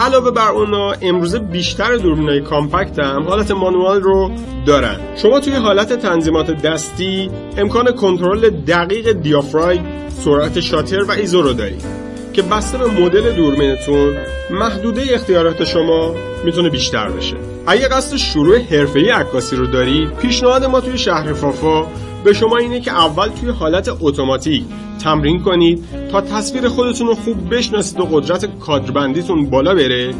علاوه 0.00 0.30
بر 0.30 0.50
اونا 0.50 0.92
امروزه 0.92 1.38
بیشتر 1.38 1.96
دوربینای 1.96 2.40
کامپکت 2.40 2.98
هم 2.98 3.22
حالت 3.22 3.50
مانوال 3.50 4.00
رو 4.00 4.30
دارن. 4.66 4.96
شما 5.16 5.40
توی 5.40 5.54
حالت 5.54 5.92
تنظیمات 5.92 6.62
دستی 6.62 7.30
امکان 7.56 7.92
کنترل 7.92 8.50
دقیق 8.50 9.12
دیافراگم 9.12 9.82
سرعت 10.08 10.60
شاتر 10.60 11.02
و 11.02 11.10
ایزو 11.10 11.42
رو 11.42 11.52
دارید. 11.52 12.07
که 12.38 12.44
بسته 12.44 12.78
به 12.78 12.86
مدل 12.86 13.32
دوربینتون 13.32 14.16
محدوده 14.50 15.02
اختیارات 15.14 15.64
شما 15.64 16.14
می‌تونه 16.44 16.68
بیشتر 16.68 17.08
بشه. 17.08 17.36
اگه 17.66 17.88
قصد 17.88 18.16
شروع 18.16 18.58
حرفه‌ای 18.58 19.10
عکاسی 19.10 19.56
رو 19.56 19.66
دارید 19.66 20.16
پیشنهاد 20.16 20.64
ما 20.64 20.80
توی 20.80 20.98
شهر 20.98 21.32
فافا 21.32 21.86
به 22.24 22.32
شما 22.32 22.56
اینه 22.56 22.80
که 22.80 22.92
اول 22.92 23.28
توی 23.28 23.50
حالت 23.50 23.90
اتوماتیک 24.00 24.62
تمرین 25.02 25.42
کنید 25.42 25.84
تا 26.12 26.20
تصویر 26.20 26.68
خودتون 26.68 27.06
رو 27.06 27.14
خوب 27.14 27.54
بشناسید 27.54 28.00
و 28.00 28.04
قدرت 28.04 28.58
کادربندیتون 28.58 29.50
بالا 29.50 29.74
بره. 29.74 30.14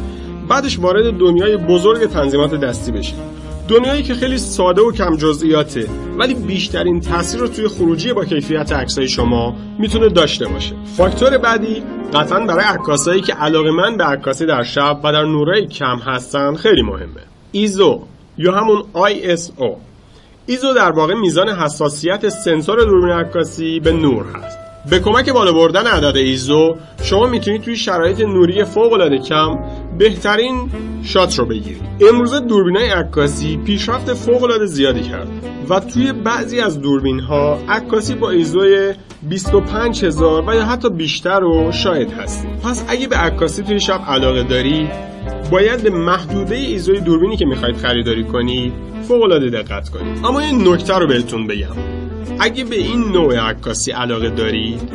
بعدش 0.49 0.79
وارد 0.79 1.17
دنیای 1.17 1.57
بزرگ 1.57 2.05
تنظیمات 2.05 2.55
دستی 2.55 2.91
بشید. 2.91 3.15
دنیایی 3.67 4.03
که 4.03 4.13
خیلی 4.13 4.37
ساده 4.37 4.81
و 4.81 4.91
کم 4.91 5.17
جزئیاته 5.17 5.87
ولی 6.17 6.33
بیشترین 6.33 6.99
تاثیر 6.99 7.39
رو 7.39 7.47
توی 7.47 7.67
خروجی 7.67 8.13
با 8.13 8.25
کیفیت 8.25 8.71
عکسای 8.71 9.07
شما 9.07 9.55
می‌تونه 9.79 10.09
داشته 10.09 10.47
باشه. 10.47 10.75
فاکتور 10.97 11.37
بعدی 11.37 11.83
قطعا 12.13 12.39
برای 12.39 12.65
عکاسایی 12.65 13.21
که 13.21 13.33
علاقه 13.33 13.71
من 13.71 13.97
به 13.97 14.03
عکاسی 14.03 14.45
در 14.45 14.63
شب 14.63 14.99
و 15.03 15.11
در 15.11 15.23
نورای 15.23 15.67
کم 15.67 15.97
هستن 15.97 16.55
خیلی 16.55 16.81
مهمه. 16.81 17.21
ایزو 17.51 18.01
یا 18.37 18.51
همون 18.51 18.83
ISO 18.95 19.77
ایزو 20.45 20.73
در 20.73 20.91
واقع 20.91 21.13
میزان 21.13 21.49
حساسیت 21.49 22.29
سنسور 22.29 22.83
دوربین 22.83 23.09
عکاسی 23.09 23.79
به 23.79 23.91
نور 23.91 24.25
هست. 24.35 24.57
به 24.89 24.99
کمک 24.99 25.29
بالا 25.29 25.51
بردن 25.51 25.87
عدد 25.87 26.17
ایزو 26.17 26.75
شما 27.03 27.27
می‌تونید 27.27 27.61
توی 27.61 27.75
شرایط 27.75 28.21
نوری 28.21 28.63
فوق 28.63 28.93
العاده 28.93 29.17
کم 29.17 29.59
بهترین 29.97 30.69
shot 31.03 31.39
رو 31.39 31.45
بگیرید. 31.45 31.83
امروزه 32.09 32.39
دوربینای 32.39 32.89
عکاسی 32.89 33.57
پیشرفت 33.57 34.13
فوق 34.13 34.43
العاده 34.43 34.65
زیادی 34.65 35.01
کردن 35.01 35.27
و 35.69 35.79
توی 35.79 36.11
بعضی 36.11 36.59
از 36.59 36.81
دوربین 36.81 37.19
ها 37.19 37.59
عکاسی 37.69 38.15
با 38.15 38.29
ایزوی 38.29 38.93
25000 39.21 40.49
و 40.49 40.55
یا 40.55 40.65
حتی 40.65 40.89
بیشتر 40.89 41.39
رو 41.39 41.71
شاهد 41.71 42.11
هستید 42.11 42.59
پس 42.59 42.85
اگه 42.87 43.07
به 43.07 43.15
عکاسی 43.15 43.63
توی 43.63 43.79
شب 43.79 44.01
علاقه 44.07 44.43
دارید 44.43 44.89
باید 45.51 45.83
به 45.83 45.89
محدوده 45.89 46.55
ایزوی 46.55 46.99
دوربینی 46.99 47.37
که 47.37 47.45
می‌خواید 47.45 47.77
خریداری 47.77 48.23
کنید 48.23 48.73
فوق 49.07 49.23
العاده 49.23 49.49
دقت 49.49 49.89
کنید 49.89 50.25
اما 50.25 50.39
این 50.39 50.67
نکته 50.67 50.97
رو 50.97 51.07
بهتون 51.07 51.47
بگم. 51.47 51.75
اگه 52.39 52.63
به 52.63 52.75
این 52.75 52.99
نوع 52.99 53.49
عکاسی 53.49 53.91
علاقه 53.91 54.29
دارید 54.29 54.91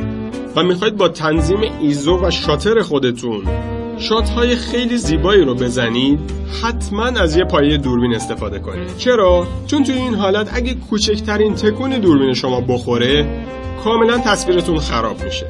و 0.57 0.63
می‌خواید 0.63 0.97
با 0.97 1.09
تنظیم 1.09 1.61
ایزو 1.81 2.27
و 2.27 2.31
شاتر 2.31 2.81
خودتون 2.81 3.43
شات 3.99 4.31
های 4.31 4.57
خیلی 4.57 4.99
زیبایی 4.99 5.45
رو 5.45 5.55
بزنید 5.55 6.19
حتما 6.63 7.05
از 7.05 7.37
یه 7.37 7.45
پایه 7.45 7.77
دوربین 7.77 8.15
استفاده 8.15 8.59
کنید. 8.59 8.97
چرا؟ 8.99 9.47
چون 9.67 9.85
توی 9.85 9.95
این 9.95 10.15
حالت 10.15 10.51
اگه 10.55 10.75
کوچکترین 10.75 11.55
تکون 11.55 11.91
دوربین 11.91 12.35
شما 12.35 12.61
بخوره 12.61 13.45
کاملا 13.85 14.19
تصویرتون 14.19 14.79
خراب 14.79 15.25
میشه. 15.25 15.47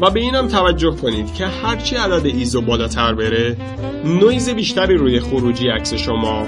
و 0.00 0.10
به 0.10 0.20
اینم 0.20 0.48
توجه 0.48 0.90
کنید 0.90 1.34
که 1.34 1.46
هرچی 1.46 1.96
عدد 1.96 2.26
ایزو 2.26 2.60
بالاتر 2.60 3.14
بره 3.14 3.56
نویز 4.04 4.48
بیشتری 4.50 4.96
روی 4.96 5.20
خروجی 5.20 5.68
عکس 5.68 5.94
شما 5.94 6.46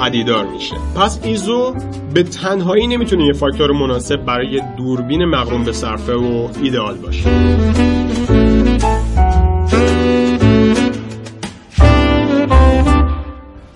پدیدار 0.00 0.46
میشه. 0.46 0.74
پس 0.96 1.20
ایزو 1.24 1.74
به 2.14 2.22
تنهایی 2.22 2.86
نمی‌تونه 2.86 3.24
یه 3.24 3.32
فاکتور 3.32 3.72
مناسب 3.72 4.16
برای 4.16 4.62
دوربین 4.76 5.24
مقرون 5.24 5.64
به 5.64 5.72
صرفه 5.72 6.14
و 6.14 6.48
ایدئال 6.62 6.96
باشه. 6.96 7.97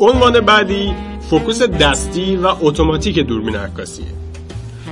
عنوان 0.02 0.40
بعدی 0.40 0.94
فوکوس 1.30 1.62
دستی 1.62 2.36
و 2.36 2.46
اتوماتیک 2.60 3.18
دوربین 3.18 3.56
عکاسیه. 3.56 4.06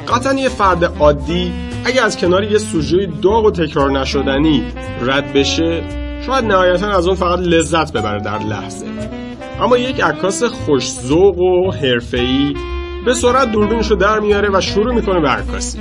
قطعا 0.09 0.35
یه 0.35 0.49
فرد 0.49 0.85
عادی 0.85 1.53
اگه 1.85 2.03
از 2.03 2.17
کنار 2.17 2.45
یه 2.45 2.59
سوژه 2.59 3.09
داغ 3.23 3.45
و 3.45 3.51
تکرار 3.51 3.91
نشدنی 4.01 4.63
رد 5.03 5.33
بشه 5.33 5.83
شاید 6.27 6.45
نهایتا 6.45 6.89
از 6.89 7.07
اون 7.07 7.17
فقط 7.17 7.39
لذت 7.39 7.93
ببره 7.93 8.21
در 8.21 8.39
لحظه. 8.39 8.87
اما 9.61 9.79
یک 9.79 10.01
عکاس 10.01 10.43
خوشذوق 10.43 11.39
و 11.39 11.71
حرفه‌ای 11.71 12.55
به 13.07 13.15
سرعت 13.15 13.53
دوربینش 13.53 13.91
رو 13.91 13.97
در 13.97 14.21
میاره 14.21 14.51
و 14.53 14.61
شروع 14.61 14.95
می‌کنه 14.95 15.21
به 15.21 15.29
عکاسی. 15.29 15.79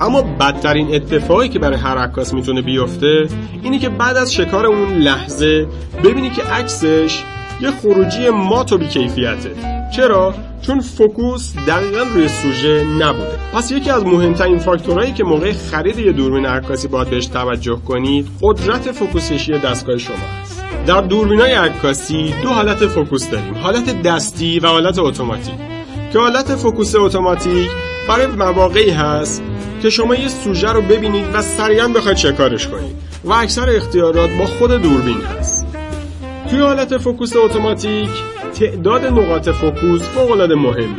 اما 0.00 0.22
بدترین 0.22 0.94
اتفاقی 0.94 1.48
که 1.48 1.58
برای 1.58 1.78
هر 1.78 1.98
عکاس 1.98 2.34
می‌تونه 2.34 2.62
بیفته 2.62 3.28
اینه 3.62 3.78
که 3.78 3.88
بعد 3.88 4.16
از 4.16 4.34
شکار 4.34 4.66
اون 4.66 4.92
لحظه 4.92 5.66
ببینی 6.04 6.30
که 6.30 6.42
عکسش 6.42 7.22
یه 7.62 7.70
خروجی 7.70 8.30
مات 8.30 8.72
و 8.72 8.78
بیکیفیته. 8.78 9.54
چرا؟ 9.96 10.34
چون 10.62 10.80
فوکوس 10.80 11.52
دقیقا 11.68 12.02
روی 12.14 12.28
سوژه 12.28 12.84
نبوده. 12.84 13.38
پس 13.54 13.70
یکی 13.70 13.90
از 13.90 14.04
مهمترین 14.04 14.58
فاکتورهایی 14.58 15.12
که 15.12 15.24
موقع 15.24 15.52
خرید 15.52 15.98
یه 15.98 16.12
دوربین 16.12 16.46
عکاسی 16.46 16.88
باید 16.88 17.10
بهش 17.10 17.26
توجه 17.26 17.78
کنید 17.88 18.28
قدرت 18.42 18.92
فوکوس 18.92 19.28
کشی 19.28 19.58
دستگاه 19.58 19.98
شما 19.98 20.16
است. 20.42 20.64
در 20.86 21.00
دوربینای 21.00 21.52
عکاسی 21.52 22.34
دو 22.42 22.48
حالت 22.48 22.86
فوکوس 22.86 23.30
داریم. 23.30 23.54
حالت 23.54 24.02
دستی 24.02 24.58
و 24.58 24.66
حالت 24.66 24.98
اتوماتیک. 24.98 25.54
که 26.12 26.18
حالت 26.18 26.56
فوکوس 26.56 26.94
اتوماتیک 26.94 27.70
برای 28.08 28.26
مواقعی 28.26 28.90
هست 28.90 29.42
که 29.82 29.90
شما 29.90 30.14
یه 30.14 30.28
سوژه 30.28 30.72
رو 30.72 30.82
ببینید 30.82 31.24
و 31.34 31.42
سریعا 31.42 31.88
بخواید 31.88 32.16
شکارش 32.16 32.66
کنید. 32.66 32.96
و 33.24 33.32
اکثر 33.32 33.70
اختیارات 33.70 34.30
با 34.38 34.46
خود 34.46 34.70
دوربین 34.70 35.20
هست. 35.20 35.61
توی 36.52 36.60
حالت 36.60 36.98
فوکوس 36.98 37.36
اتوماتیک 37.36 38.10
تعداد 38.54 39.04
نقاط 39.04 39.48
فوکوس 39.48 40.02
فوق 40.02 40.30
العاده 40.30 40.54
مهمه 40.54 40.96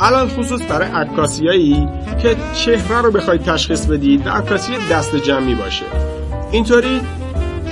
علی 0.00 0.28
الخصوص 0.28 0.60
برای 0.70 0.88
عکاسیایی 0.88 1.88
که 2.22 2.36
چهره 2.54 3.00
رو 3.00 3.10
بخواید 3.10 3.42
تشخیص 3.42 3.86
بدید 3.86 4.26
و 4.26 4.30
عکاسی 4.30 4.72
دست 4.90 5.16
جمعی 5.16 5.54
باشه. 5.54 5.84
اینطوری 6.50 7.00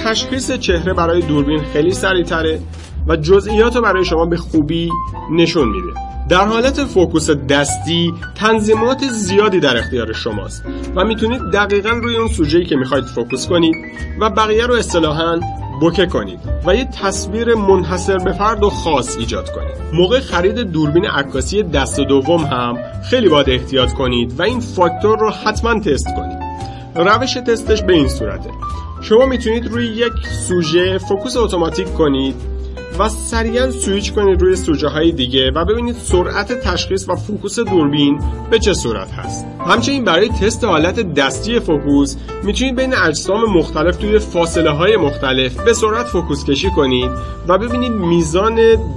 تشخیص 0.04 0.52
چهره 0.52 0.94
برای 0.94 1.22
دوربین 1.22 1.62
خیلی 1.72 1.90
سریعتره 1.90 2.60
و 3.08 3.16
جزئیات 3.16 3.76
رو 3.76 3.82
برای 3.82 4.04
شما 4.04 4.26
به 4.26 4.36
خوبی 4.36 4.90
نشون 5.32 5.68
میده. 5.68 6.00
در 6.28 6.44
حالت 6.44 6.84
فوکوس 6.84 7.30
دستی 7.30 8.14
تنظیمات 8.34 9.04
زیادی 9.04 9.60
در 9.60 9.76
اختیار 9.76 10.12
شماست 10.12 10.64
و 10.96 11.04
می‌تونید 11.04 11.40
دقیقا 11.52 11.90
روی 11.90 12.16
اون 12.16 12.28
سوژه‌ای 12.28 12.64
که 12.64 12.76
می‌خواید 12.76 13.04
فوکوس 13.04 13.48
کنید 13.48 13.74
و 14.20 14.30
بقیه 14.30 14.66
رو 14.66 14.74
اصطلاحاً 14.74 15.40
بوکه 15.82 16.06
کنید 16.06 16.40
و 16.66 16.74
یه 16.74 16.84
تصویر 16.84 17.54
منحصر 17.54 18.18
به 18.18 18.32
فرد 18.32 18.62
و 18.62 18.70
خاص 18.70 19.16
ایجاد 19.16 19.50
کنید. 19.52 19.74
موقع 19.92 20.20
خرید 20.20 20.58
دوربین 20.58 21.06
عکاسی 21.06 21.62
دست 21.62 22.00
دوم 22.00 22.44
هم 22.44 22.78
خیلی 23.10 23.28
باید 23.28 23.50
احتیاط 23.50 23.92
کنید 23.92 24.40
و 24.40 24.42
این 24.42 24.60
فاکتور 24.60 25.18
رو 25.18 25.30
حتما 25.30 25.80
تست 25.80 26.06
کنید. 26.16 26.38
روش 26.94 27.34
تستش 27.34 27.82
به 27.82 27.92
این 27.92 28.08
صورته. 28.08 28.50
شما 29.02 29.26
می‌تونید 29.26 29.66
روی 29.66 29.86
یک 29.86 30.26
سوژه 30.48 30.98
فوکوس 30.98 31.36
اتوماتیک 31.36 31.94
کنید 31.94 32.34
و 32.98 33.08
سریعا 33.08 33.70
سویچ 33.70 34.12
کنید 34.12 34.42
روی 34.42 34.56
سوژه 34.56 34.88
های 34.88 35.12
دیگه 35.12 35.50
و 35.50 35.64
ببینید 35.64 35.96
سرعت 35.96 36.52
تشخیص 36.52 37.08
و 37.08 37.16
فوکوس 37.16 37.58
دوربین 37.58 38.20
به 38.50 38.58
چه 38.58 38.74
صورت 38.74 39.12
هست. 39.12 39.46
همچنین 39.66 40.04
برای 40.04 40.28
تست 40.28 40.64
حالت 40.64 41.14
دستی 41.14 41.60
فوکوس 41.60 42.16
می‌تونید 42.42 42.76
بین 42.76 42.94
اجسام 42.94 43.44
مختلف 43.44 43.96
توی 43.96 44.18
فاصله 44.18 44.70
های 44.70 44.96
مختلف 44.96 45.60
به 45.64 45.72
سرعت 45.72 46.06
فوکوس 46.06 46.44
کشی 46.44 46.70
کنید 46.70 47.10
و 47.48 47.58
ببینید 47.58 47.92
میزان 47.92 48.54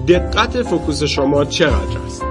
دقت 0.07 0.61
فوکوس 0.61 1.03
شما 1.03 1.45
چقدر 1.45 1.97
است. 2.05 2.23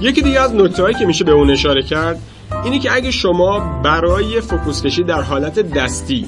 یکی 0.00 0.22
دیگه 0.22 0.40
از 0.40 0.54
نکاتی 0.54 0.94
که 0.94 1.06
میشه 1.06 1.24
به 1.24 1.32
اون 1.32 1.50
اشاره 1.50 1.82
کرد 1.82 2.20
اینه 2.64 2.78
که 2.78 2.94
اگه 2.94 3.10
شما 3.10 3.80
برای 3.82 4.40
فوکوس 4.40 4.82
کشی 4.82 5.04
در 5.04 5.22
حالت 5.22 5.58
دستی 5.58 6.26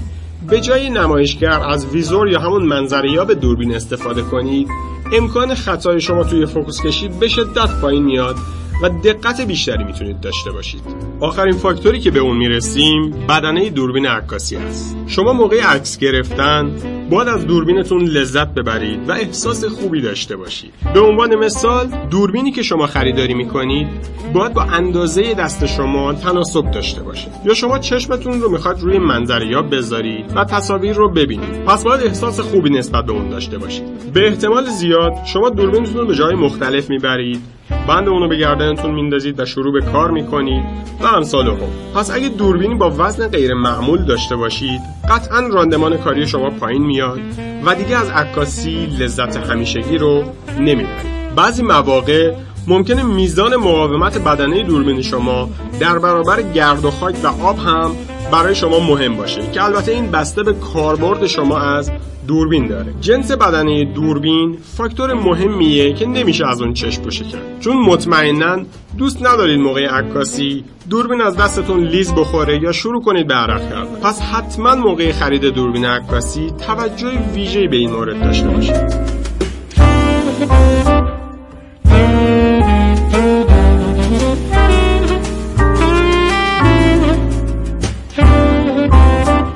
به 0.48 0.60
جای 0.60 0.90
نمایشگر 0.90 1.60
از 1.60 1.86
ویزور 1.86 2.28
یا 2.28 2.40
همون 2.40 2.62
منظره 2.62 3.24
یاب 3.24 3.34
دوربین 3.34 3.74
استفاده 3.74 4.22
کنید 4.22 4.68
امکان 5.12 5.54
خطای 5.54 6.00
شما 6.00 6.24
توی 6.24 6.46
فوکوس 6.46 6.80
کشی 6.82 7.08
به 7.08 7.28
شدت 7.28 7.80
پایین 7.80 8.04
میاد. 8.04 8.36
و 8.82 8.88
دقت 8.88 9.40
بیشتری 9.40 9.84
می‌تونید 9.84 10.20
داشته 10.20 10.50
باشید. 10.50 10.80
آخرین 11.20 11.54
فاکتوری 11.54 12.00
که 12.00 12.10
به 12.10 12.20
اون 12.20 12.36
می‌رسیم 12.36 13.10
بدنه 13.28 13.70
دوربین 13.70 14.06
عکاسی 14.06 14.56
است 14.56 14.96
شما 15.06 15.32
موقع 15.32 15.62
عکس 15.62 15.98
گرفتن 15.98 16.76
باید 17.10 17.28
از 17.28 17.46
دوربینتون 17.46 18.04
لذت 18.04 18.54
ببرید 18.54 19.08
و 19.08 19.12
احساس 19.12 19.64
خوبی 19.64 20.00
داشته 20.00 20.36
باشید. 20.36 20.72
به 20.94 21.00
عنوان 21.00 21.34
مثال 21.34 21.86
دوربینی 22.10 22.52
که 22.52 22.62
شما 22.62 22.86
خریداری 22.86 23.34
می‌کنید 23.34 23.88
باید 24.34 24.52
با 24.52 24.62
اندازه 24.62 25.34
دست 25.34 25.66
شما 25.66 26.12
تناسب 26.12 26.70
داشته 26.70 27.02
باشه 27.02 27.28
یا 27.44 27.54
شما 27.54 27.78
چشمتون 27.78 28.40
رو 28.40 28.50
می‌خواد 28.50 28.80
روی 28.80 28.98
منظره 28.98 29.46
یا 29.46 29.62
بذارید 29.62 30.24
و 30.36 30.44
تصاویر 30.44 30.96
رو 30.96 31.10
ببینید. 31.10 31.64
پس 31.64 31.84
باید 31.84 32.06
احساس 32.06 32.40
خوبی 32.40 32.70
نسبت 32.70 33.04
به 33.04 33.12
اون 33.12 33.28
داشته 33.28 33.58
باشید. 33.58 34.12
به 34.12 34.28
احتمال 34.28 34.64
زیاد 34.64 35.12
شما 35.24 35.50
دوربینتون 35.50 35.96
رو 35.96 36.06
به 36.06 36.14
جای 36.14 36.34
مختلف 36.34 36.90
می‌برید. 36.90 37.55
بند 37.88 38.08
اونو 38.08 38.28
به 38.28 38.36
گردنتون 38.36 38.90
میندازید 38.90 39.40
و 39.40 39.44
شروع 39.44 39.72
به 39.72 39.80
کار 39.92 40.10
می‌کنید. 40.10 40.64
و 41.00 41.06
امثال 41.06 41.46
هم 41.46 41.56
پس 41.94 42.10
اگه 42.10 42.28
دوربینی 42.28 42.74
با 42.74 42.94
وزن 42.98 43.28
غیر 43.28 43.54
معمول 43.54 44.04
داشته 44.04 44.36
باشید 44.36 44.80
قطعا 45.10 45.40
راندمان 45.40 45.96
کاری 45.96 46.26
شما 46.26 46.50
پایین 46.50 46.86
میاد 46.86 47.20
و 47.64 47.74
دیگه 47.74 47.96
از 47.96 48.10
عکاسی 48.10 48.86
لذت 48.86 49.50
همیشگی 49.50 49.98
رو 49.98 50.24
نمی‌برید. 50.60 51.34
بعضی 51.36 51.62
مواقع 51.62 52.34
ممکنه 52.66 53.02
میزان 53.02 53.56
مقاومت 53.56 54.18
بدنه 54.18 54.62
دوربین 54.62 55.02
شما 55.02 55.50
در 55.80 55.98
برابر 55.98 56.42
گرد 56.42 56.84
و 56.84 56.90
خاک 56.90 57.14
و 57.22 57.26
آب 57.26 57.58
هم 57.58 57.90
برای 58.32 58.54
شما 58.54 58.80
مهم 58.80 59.16
باشه. 59.16 59.50
که 59.52 59.64
البته 59.64 59.92
این 59.92 60.10
بسته 60.10 60.42
به 60.42 60.52
کاربرد 60.52 61.26
شما 61.26 61.58
از 61.58 61.90
دوربین 62.28 62.66
داره. 62.66 62.94
جنس 63.00 63.32
بدنه 63.32 63.84
دوربین 63.84 64.58
فاکتور 64.76 65.14
مهمیه 65.14 65.92
که 65.92 66.06
نمیشه 66.06 66.46
از 66.46 66.62
اون 66.62 66.72
چشم 66.72 67.02
پوشی 67.02 67.24
کرد. 67.24 67.60
چون 67.60 67.76
مطمئنا 67.76 68.58
دوست 68.98 69.26
ندارید 69.26 69.60
موقع 69.60 69.86
عکاسی 69.86 70.64
دوربین 70.90 71.20
از 71.20 71.36
دستتون 71.36 71.84
لیز 71.84 72.14
بخوره 72.14 72.62
یا 72.62 72.72
شروع 72.72 73.02
کنید 73.02 73.26
به 73.26 73.34
عرق 73.34 73.70
کردن. 73.70 74.00
پس 74.02 74.20
حتما 74.20 74.74
موقع 74.74 75.12
خرید 75.12 75.44
دوربین 75.44 75.84
عکاسی 75.84 76.52
توجه 76.66 77.08
ویژه‌ای 77.34 77.68
به 77.68 77.76
این 77.76 77.90
مورد 77.90 78.24
داشته 78.24 78.48
باشید. 78.48 79.25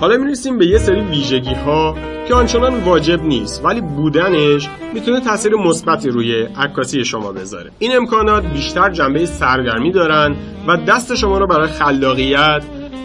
حالا 0.01 0.17
می‌رسیم 0.17 0.59
به 0.59 0.67
یه 0.67 0.79
سری 0.79 1.01
ویژگی 1.01 1.55
ها 1.55 1.97
که 2.29 2.35
آنچنان 2.35 2.85
واجب 2.85 3.23
نیست 3.23 3.65
ولی 3.65 3.81
بودنش 3.81 4.69
می‌تونه 4.95 5.21
تاثیر 5.21 5.55
مثبتی 5.55 6.09
روی 6.11 6.43
عکاسی 6.43 7.05
شما 7.05 7.33
بذاره. 7.33 7.71
این 7.79 7.97
امکانات 7.97 8.45
بیشتر 8.45 8.91
جنبه 8.91 9.27
سرگرمی 9.27 9.93
دارن 9.93 10.37
و 10.67 10.77
دست 10.77 11.15
شما 11.15 11.39
رو 11.39 11.47
برای 11.47 11.69
خلاقیت 11.69 12.65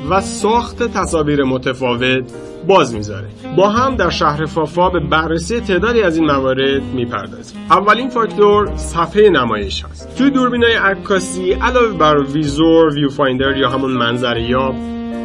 و 0.10 0.22
ساخت 0.22 0.84
تصاویر 0.84 1.44
متفاوت 1.44 2.24
باز 2.68 2.96
می‌ذاره. 2.96 3.28
با 3.58 3.70
هم 3.70 3.96
در 3.96 4.10
شهر 4.10 4.46
فافا 4.46 4.90
به 4.90 5.00
بررسی 5.00 5.60
تعدادی 5.60 6.02
از 6.02 6.18
این 6.18 6.26
موارد 6.26 6.84
می‌پردازیم. 6.84 7.58
اولین 7.72 8.10
فاکتور 8.10 8.76
صفحه 8.76 9.30
نمایش 9.30 9.84
هست 9.84 10.18
توی 10.18 10.30
دوربینای 10.30 10.74
عکاسی 10.74 11.52
علاوه 11.52 11.98
بر 11.98 12.18
ویزور 12.18 12.94
ویو 12.94 13.10
فایندر 13.10 13.58
یا 13.58 13.70
همون 13.70 13.92
منظره 13.92 14.50
یاب 14.50 14.76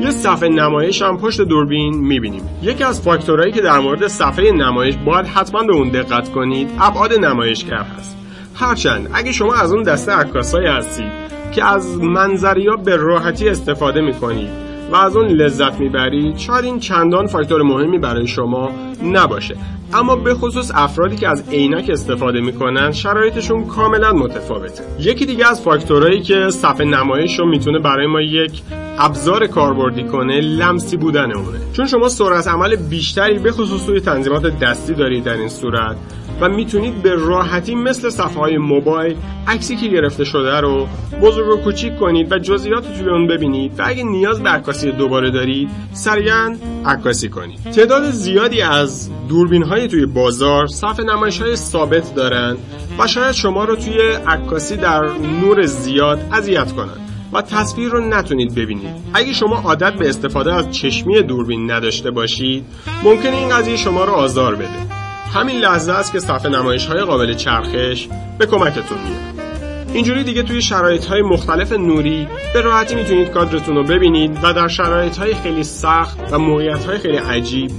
یه 0.01 0.11
صفحه 0.11 0.49
نمایش 0.49 1.03
هم 1.03 1.17
پشت 1.19 1.41
دوربین 1.41 1.95
می‌بینیم. 1.95 2.49
یکی 2.63 2.85
از 2.85 3.03
فاکتورهایی 3.03 3.53
که 3.53 3.61
در 3.61 3.79
مورد 3.79 4.07
صفحه 4.07 4.53
نمایش 4.53 4.95
باید 5.07 5.27
حتما 5.27 5.63
به 5.63 5.75
اون 5.75 5.89
دقت 5.89 6.33
کنید 6.33 6.71
ابعاد 6.81 7.13
نمایشگر 7.13 7.87
هست. 7.99 8.17
هرچند 8.55 9.11
اگه 9.13 9.33
شما 9.33 9.55
از 9.55 9.73
اون 9.73 9.83
دسته 9.83 10.13
عکاسایی 10.13 10.67
هستید 10.67 11.13
که 11.53 11.65
از 11.65 11.99
منظریا 11.99 12.77
به 12.77 12.97
راحتی 12.97 13.49
استفاده 13.49 14.01
می‌کنید 14.01 14.70
و 14.93 14.97
از 14.97 15.17
اون 15.17 15.27
لذت 15.27 15.81
می‌برید 15.81 16.37
شاید 16.37 16.65
این 16.65 16.79
چندان 16.79 17.27
فاکتور 17.27 17.63
مهمی 17.63 17.99
برای 17.99 18.27
شما 18.27 18.71
نباشه. 19.05 19.57
اما 19.93 20.17
به 20.17 20.35
خصوص 20.35 20.71
افرادی 20.75 21.17
که 21.17 21.29
از 21.29 21.49
عینک 21.51 21.91
استفاده 21.91 22.41
می‌کنن 22.41 22.93
شرایطشون 22.93 23.65
کاملا 23.65 24.13
متفاوته. 24.13 24.83
یکی 25.01 25.27
دیگه 25.27 25.47
از 25.47 25.63
فاکتورهایی 25.63 26.21
که 26.21 26.51
صفحه 26.51 26.85
نمایش 26.87 27.39
رو 27.39 27.47
می‌تونه 27.47 27.79
برای 27.79 28.07
ما 28.07 28.21
یک 28.21 28.63
ابزار 28.99 29.47
کاربردی 29.47 30.05
کنه 30.05 30.41
لمسی 30.41 30.97
بودن 30.97 31.33
اونه. 31.33 31.59
چون 31.73 31.87
شما 31.87 32.09
سرعت 32.09 32.49
عمل 32.49 32.77
بیشتری 32.77 33.39
به 33.39 33.53
خصوص 33.53 33.87
توی 33.87 34.01
تنظیمات 34.01 34.59
دستی 34.59 34.95
دارید 34.95 35.25
در 35.25 35.35
این 35.35 35.49
صورت 35.49 35.97
و 36.41 36.49
می‌تونید 36.49 37.03
به 37.03 37.15
راحتی 37.15 37.75
مثل 37.75 38.11
صفحه 38.11 38.41
های 38.41 38.59
موبایل 38.59 39.17
عکسی 39.47 39.77
که 39.77 39.89
گرفته 39.89 40.25
شده 40.25 40.61
رو 40.61 40.89
بزرگ 41.23 41.49
و 41.49 41.57
کوچیک 41.57 41.97
کنید 41.97 42.33
و 42.33 42.39
جزئیات 42.39 42.99
توی 42.99 43.09
اون 43.09 43.27
ببینید 43.27 43.81
و 43.81 43.83
اگه 43.87 44.05
نیاز 44.05 44.43
به 44.43 44.49
عکاسی 44.49 44.93
دوباره 44.93 45.31
دارید 45.31 45.69
سریعا 45.93 46.57
عکاسی 46.87 47.29
کنید. 47.29 47.59
تعداد 47.71 48.11
زیادی 48.11 48.63
از 48.63 49.11
دوربین 49.29 49.63
های 49.63 49.89
توی 49.89 50.07
بازار 50.07 50.67
صفحه 50.67 51.05
نمایش 51.05 51.43
های 51.43 51.57
ثابت 51.57 52.15
دارند 52.15 52.59
و 52.99 53.07
شاید 53.07 53.33
شما 53.33 53.65
رو 53.65 53.77
توی 53.77 53.99
عکاسی 54.27 54.77
در 54.77 55.05
نور 55.43 55.67
زیاد 55.67 56.21
اذیت 56.33 56.73
کنند 56.73 57.11
و 57.33 57.43
تصویر 57.43 57.89
رو 57.89 58.01
نتونید 58.01 58.55
ببینید. 58.55 58.95
اگه 59.15 59.33
شما 59.33 59.57
عادت 59.57 59.93
به 59.93 60.09
استفاده 60.09 60.55
از 60.55 60.71
چشمی 60.71 61.23
دوربین 61.23 61.71
نداشته 61.71 62.11
باشید 62.11 62.65
ممکنه 63.05 63.37
این 63.37 63.49
قضیه 63.49 63.77
شما 63.77 64.05
رو 64.05 64.13
آزار 64.13 64.55
بده. 64.55 65.00
همین 65.35 65.57
لحظه 65.57 65.93
است 65.93 66.13
که 66.13 66.21
صفحه 66.21 66.51
نمایش 66.51 66.87
های 66.87 67.01
قابل 67.01 67.35
چرخش 67.35 68.09
به 68.39 68.47
کمکتون 68.47 68.99
میاد 68.99 69.41
اینجوری 69.95 70.25
دیگه 70.25 70.43
توی 70.43 70.63
شرایط 70.63 71.05
های 71.05 71.23
مختلف 71.23 71.73
نوری 71.73 72.29
به 72.55 72.61
راحتی 72.61 72.95
می‌تونید 72.95 73.31
کادرتون 73.31 73.77
رو 73.77 73.85
ببینید 73.85 74.39
و 74.43 74.53
در 74.53 74.69
شرایط 74.69 75.17
های 75.17 75.35
خیلی 75.35 75.65
سخت 75.65 76.19
و 76.31 76.39
موقعیت 76.39 76.85
های 76.85 76.99
خیلی 76.99 77.17
عجیب 77.17 77.71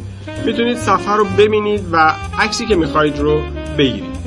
می‌تونید 0.45 0.77
صفحه 0.77 1.15
رو 1.15 1.25
ببینید 1.37 1.81
و 1.91 2.13
عکسی 2.39 2.65
که 2.65 2.75
می‌خواید 2.75 3.19
رو 3.19 3.41
بگیرید. 3.77 4.21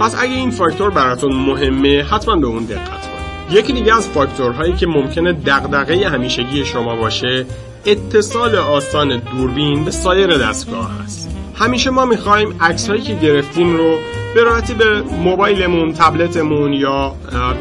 پس 0.00 0.16
اگه 0.18 0.32
این 0.32 0.50
فاکتور 0.50 0.90
براتون 0.90 1.36
مهمه 1.36 2.02
حتما 2.02 2.36
به 2.36 2.46
اون 2.46 2.64
دقت 2.64 2.88
کنید. 2.88 3.58
یکی 3.58 3.72
دیگه 3.72 3.96
از 3.96 4.08
فاکتورهایی 4.08 4.72
که 4.72 4.86
ممکنه 4.86 5.32
دغدغه 5.32 6.08
همیشگی 6.08 6.64
شما 6.64 6.96
باشه 6.96 7.46
اتصال 7.86 8.56
آسان 8.56 9.22
دوربین 9.36 9.84
به 9.84 9.90
سایر 9.90 10.38
دستگاه 10.38 10.90
هست. 11.04 11.37
همیشه 11.58 11.90
ما 11.90 12.04
می‌خوایم 12.04 12.54
عکس 12.60 12.90
هایی 12.90 13.02
که 13.02 13.14
گرفتیم 13.14 13.76
رو 13.76 13.98
به 14.34 14.42
راحتی 14.42 14.74
به 14.74 15.00
موبایلمون، 15.00 15.92
تبلتمون 15.92 16.72
یا 16.72 17.14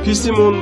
PC 0.06 0.26
مون 0.26 0.56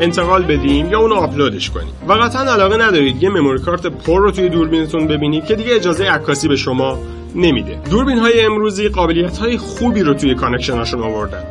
انتقال 0.00 0.42
بدیم 0.42 0.90
یا 0.90 1.00
اونو 1.00 1.14
آپلودش 1.14 1.70
کنیم. 1.70 1.92
و 2.08 2.12
قطعا 2.12 2.52
علاقه 2.52 2.76
ندارید 2.76 3.22
یه 3.22 3.30
memory 3.30 3.58
card 3.58 3.86
پر 3.86 4.20
رو 4.20 4.30
توی 4.30 4.48
دوربینتون 4.48 5.06
ببینید 5.06 5.44
که 5.44 5.54
دیگه 5.54 5.74
اجازه 5.74 6.04
عکاسی 6.04 6.48
به 6.48 6.56
شما 6.56 6.98
نمیده. 7.34 7.80
دوربین 7.90 8.18
های 8.18 8.44
امروزی 8.44 8.88
قابلیت 8.88 9.38
های 9.38 9.58
خوبی 9.58 10.02
رو 10.02 10.14
توی 10.14 10.34
connection 10.34 10.83
اشون 10.83 11.02
آوردن 11.02 11.42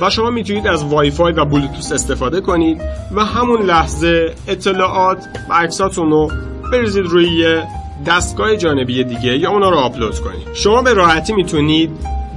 و 0.00 0.10
شما 0.10 0.30
می‌تونید 0.30 0.66
از 0.66 0.84
وای 0.84 1.10
فای 1.10 1.32
و 1.32 1.44
بلوتوث 1.44 1.92
استفاده 1.92 2.40
کنید 2.40 2.80
و 3.14 3.24
همون 3.24 3.62
لحظه 3.62 4.34
اطلاعات 4.48 5.24
و 5.50 5.54
عکساتون 5.54 6.10
رو 6.10 6.30
بریزید 6.72 7.04
روی 7.06 7.60
دستگاه 8.06 8.56
جانبی 8.56 9.04
دیگه 9.04 9.38
یا 9.38 9.50
اونا 9.50 9.70
رو 9.70 9.76
آپلود 9.76 10.18
کنید 10.18 10.48
شما 10.54 10.82
به 10.82 10.92
راحتی 10.92 11.32
می‌تونید 11.32 11.90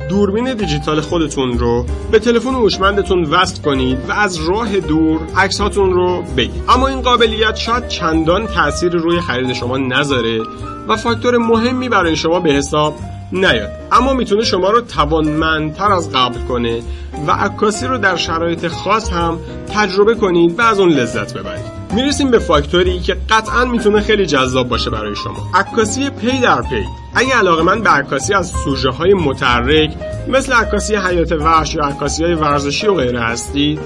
دوربین 0.10 0.54
دیجیتال 0.54 1.02
خودتون 1.02 1.60
رو 1.60 1.86
به 2.12 2.19
تلفن 2.19 2.54
هوشمندتون 2.54 3.24
وصل 3.24 3.62
کنید 3.62 3.97
و 4.10 4.12
از 4.12 4.50
راه 4.50 4.80
دور 4.80 5.19
عکساتون 5.38 5.93
رو 5.93 6.24
بگیرید 6.38 6.63
اما 6.69 6.88
این 6.88 7.02
قابلیت 7.02 7.56
شاید 7.56 7.88
چندان 7.88 8.47
تاثیر 8.47 8.91
روی 8.91 9.19
خرید 9.19 9.54
شما 9.54 9.78
نذاره 9.78 10.39
و 10.88 10.95
فاکتور 10.95 11.38
مهمی 11.38 11.89
برای 11.89 12.15
شما 12.15 12.39
به 12.39 12.52
حساب 12.52 12.95
نیاد. 13.32 13.69
اما 13.91 14.13
می‌تونه 14.13 14.43
شما 14.43 14.69
رو 14.69 14.82
توانمندتر 14.82 15.91
از 15.91 16.12
قبل 16.12 16.39
کنه 16.39 16.82
و 17.28 17.32
عکاسی 17.32 17.88
رو 17.88 17.97
در 17.97 18.15
شرایط 18.15 18.67
خاص 18.67 19.10
هم 19.10 19.39
تجربه 19.76 20.15
کنید 20.15 20.60
و 20.60 20.62
از 20.62 20.80
اون 20.80 20.89
لذت 20.89 21.38
ببرید. 21.38 21.81
می‌رسیم 21.93 22.32
به 22.32 22.39
فاکتوری 22.39 22.99
که 22.99 23.17
قطعا 23.30 23.65
می‌تونه 23.65 24.01
خیلی 24.01 24.25
جذاب 24.25 24.69
باشه 24.69 24.89
برای 24.89 25.15
شما. 25.15 25.47
عکاسی 25.54 26.10
پی 26.10 26.39
در 26.39 26.62
پی. 26.62 26.86
اگه 27.15 27.34
علاقه 27.36 27.63
مند 27.63 27.82
به 27.82 27.89
عکاسی 27.89 28.34
از 28.34 28.51
سوژه 28.63 28.89
های 28.89 29.13
متحرک 29.13 29.93
مثل 30.27 30.54
عکاسی 30.54 30.95
حیات 30.95 31.32
وحش 31.32 31.75
یا 31.75 31.84
عکاسی 31.84 32.23
های 32.23 32.34
ورزشی 32.34 32.88
و 32.88 32.93
غیره 32.93 33.21
هستید 33.21 33.80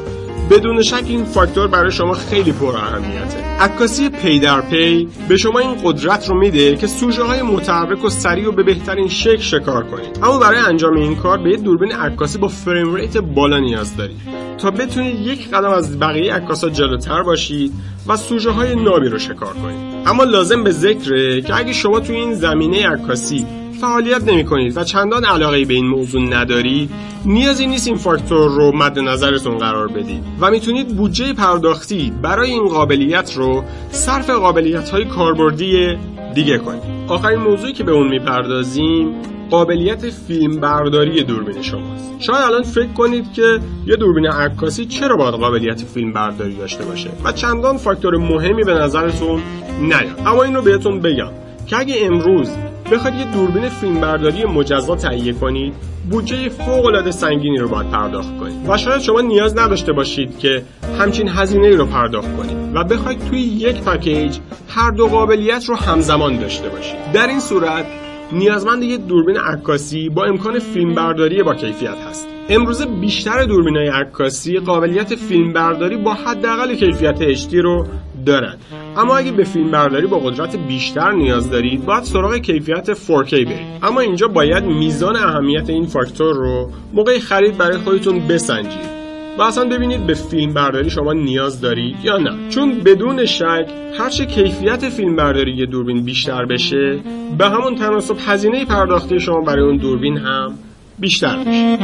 بدون 0.50 0.82
شک 0.82 1.04
این 1.08 1.26
فاکتور 1.26 1.68
برای 1.68 1.92
شما 1.92 2.14
خیلی 2.14 2.52
پر 2.52 2.76
اهمیته. 2.76 3.38
عکاسی 3.60 4.10
پی 4.10 4.40
در 4.40 4.62
پی 4.62 5.08
به 5.30 5.38
شما 5.38 5.60
این 5.60 5.76
قدرت 5.84 6.30
رو 6.30 6.40
میده 6.40 6.76
که 6.76 6.88
سوژه 6.88 7.24
های 7.24 7.42
متحرک 7.42 8.06
و 8.06 8.10
سریع 8.10 8.50
رو 8.50 8.52
به 8.52 8.64
بهترین 8.64 9.08
شکل 9.08 9.38
شکار 9.38 9.84
کنید. 9.84 10.20
اما 10.24 10.40
برای 10.40 10.60
انجام 10.60 10.98
این 10.98 11.16
کار 11.16 11.38
به 11.38 11.50
یه 11.50 11.58
دوربین 11.58 11.92
عکاسی 11.92 12.38
با 12.38 12.48
frame 12.48 12.96
rate 12.96 13.18
بالا 13.18 13.60
نیاز 13.60 13.98
دارید 13.98 14.18
تا 14.58 14.72
بتونید 14.72 15.20
یک 15.20 15.50
قدم 15.50 15.70
از 15.70 16.00
بقیه 16.00 16.34
عکاسا 16.34 16.70
جلوتر 16.70 17.24
باشید 17.24 17.74
و 18.08 18.18
سوژه 18.18 18.52
های 18.52 18.76
نابی 18.76 19.10
رو 19.10 19.20
شکار 19.20 19.54
کنید. 19.54 20.08
اما 20.08 20.24
لازم 20.24 20.64
به 20.64 20.72
ذکره 20.72 21.42
که 21.42 21.56
اگه 21.56 21.74
شما 21.74 22.00
توی 22.00 22.16
این 22.16 22.34
زمینه 22.34 22.88
عکاسی 22.88 23.46
فعالیت 23.82 24.24
نمی 24.24 24.46
کنید 24.46 24.78
و 24.78 24.84
چندان 24.84 25.26
علاقه 25.26 25.66
به 25.66 25.74
این 25.74 25.88
موضوع 25.88 26.22
ندارید 26.22 26.90
نیازی 27.26 27.68
نیست 27.68 27.88
این 27.88 27.98
فاکتور 27.98 28.52
رو 28.52 28.72
مد 28.76 29.00
نظرتون 29.00 29.58
قرار 29.58 29.88
بدید 29.88 30.24
و 30.42 30.52
می‌تونید 30.52 30.88
بودجه 30.88 31.34
پرداختی 31.34 32.14
برای 32.22 32.52
این 32.52 32.68
قابلیت 32.68 33.34
رو 33.36 33.64
صرف 33.92 34.30
قابلیت 34.30 34.90
های 34.90 35.06
کاربردی 35.06 35.98
دیگه 36.36 36.58
کنید. 36.58 36.82
آخرین 37.08 37.40
موضوعی 37.40 37.74
که 37.74 37.84
به 37.84 37.92
اون 37.92 38.08
می‌پردازیم 38.08 39.16
قابلیت 39.50 40.10
فیلم 40.10 40.60
برداری 40.60 41.24
دوربین 41.24 41.62
شماست. 41.62 42.16
شاید 42.20 42.42
الان 42.42 42.64
فکر 42.64 42.94
کنید 42.94 43.34
که 43.34 43.60
یه 43.86 43.96
دوربین 43.96 44.28
عکاسی 44.28 44.86
چرا 44.86 45.18
باید 45.18 45.34
قابلیت 45.34 45.82
فیلم 45.82 46.14
برداری 46.14 46.56
داشته 46.56 46.86
باشه 46.86 47.10
و 47.24 47.32
چندان 47.32 47.78
فاکتور 47.78 48.18
مهمی 48.18 48.64
به 48.64 48.74
نظرتون 48.74 49.42
نیاد. 49.82 50.22
اما 50.26 50.44
این 50.44 50.56
رو 50.56 50.62
بهتون 50.62 51.00
بگم 51.00 51.30
که 51.68 51.80
اگه 51.80 51.96
امروز 52.02 52.50
بخواید 52.92 53.16
یه 53.16 53.32
دوربین 53.32 53.70
فیلمبرداری 53.70 54.46
مجزا 54.46 54.96
تهیه 54.96 55.34
کنید 55.34 55.74
بودجه 56.10 56.50
فوق 56.50 56.86
العاده 56.86 57.12
سنگینی 57.12 57.58
رو 57.58 57.68
باید 57.68 57.90
پرداخت 57.90 58.38
کنید. 58.40 58.70
و 58.70 58.78
شاید 58.78 59.02
شما 59.02 59.22
نیاز 59.22 59.58
نداشته 59.58 59.94
باشید 59.94 60.40
که 60.40 60.64
همچین 61.00 61.30
هزینه 61.30 61.76
رو 61.76 61.86
پرداخت 61.86 62.38
کنید. 62.38 62.58
و 62.74 62.84
بخواید 62.84 63.26
توی 63.30 63.40
یک 63.40 63.82
پکیج 63.82 64.38
هر 64.70 64.92
دو 64.92 65.08
قابلیت 65.08 65.66
رو 65.70 65.76
همزمان 65.76 66.40
داشته 66.40 66.70
باشید. 66.70 66.96
در 67.14 67.28
این 67.28 67.40
صورت 67.40 67.86
نیازمند 68.32 68.84
یه 68.84 68.98
دوربین 68.98 69.38
عکاسی 69.38 70.10
با 70.10 70.26
امکان 70.26 70.60
فیلمبرداری 70.60 71.44
با 71.44 71.54
کیفیت 71.54 71.98
هست. 72.10 72.28
امروزه 72.50 72.86
بیشتر 72.86 73.48
های 73.50 73.88
عکاسی 73.88 74.60
قابلیت 74.60 75.16
فیلمبرداری 75.16 75.98
با 75.98 76.14
حداقل 76.14 76.76
کیفیت 76.76 77.36
HD 77.36 77.54
رو 77.54 77.88
دارن 78.26 78.56
اما 78.98 79.18
اگه 79.18 79.32
به 79.32 79.44
فیلم 79.44 79.72
برداری 79.72 80.08
با 80.08 80.20
قدرت 80.20 80.56
بیشتر 80.56 81.12
نیاز 81.12 81.50
دارید 81.50 81.86
باید 81.86 82.04
سراغ 82.04 82.38
کیفیت 82.38 82.94
4K 82.94 83.32
برید 83.34 83.68
اما 83.84 84.02
اینجا 84.02 84.28
باید 84.28 84.64
میزان 84.64 85.16
اهمیت 85.16 85.70
این 85.70 85.86
فاکتور 85.86 86.36
رو 86.36 86.70
موقع 86.94 87.20
خرید 87.20 87.58
برای 87.58 87.78
خودتون 87.78 88.28
بسنجید 88.28 88.96
و 89.38 89.42
اصلا 89.42 89.66
ببینید 89.66 90.08
به 90.08 90.14
فیلم 90.14 90.54
برداری 90.54 90.90
شما 90.90 91.14
نیاز 91.14 91.62
دارید 91.62 91.96
یا 92.04 92.18
نه. 92.18 92.50
چون 92.50 92.80
بدون 92.80 93.26
شک 93.26 93.68
هرچه 94.00 94.26
کیفیت 94.26 94.90
فیلم 94.90 95.16
برداری 95.16 95.52
یه 95.52 95.66
دوربین 95.66 96.04
بیشتر 96.04 96.46
بشه 96.46 97.00
به 97.38 97.50
همون 97.50 97.76
تناسب 97.76 98.16
هزینه 98.28 98.66
پرداختی 98.66 99.20
شما 99.20 99.42
برای 99.42 99.64
اون 99.64 99.78
دوربین 99.78 100.18
هم 100.18 100.54
بیشتر 101.00 101.38
میشه. 101.38 101.78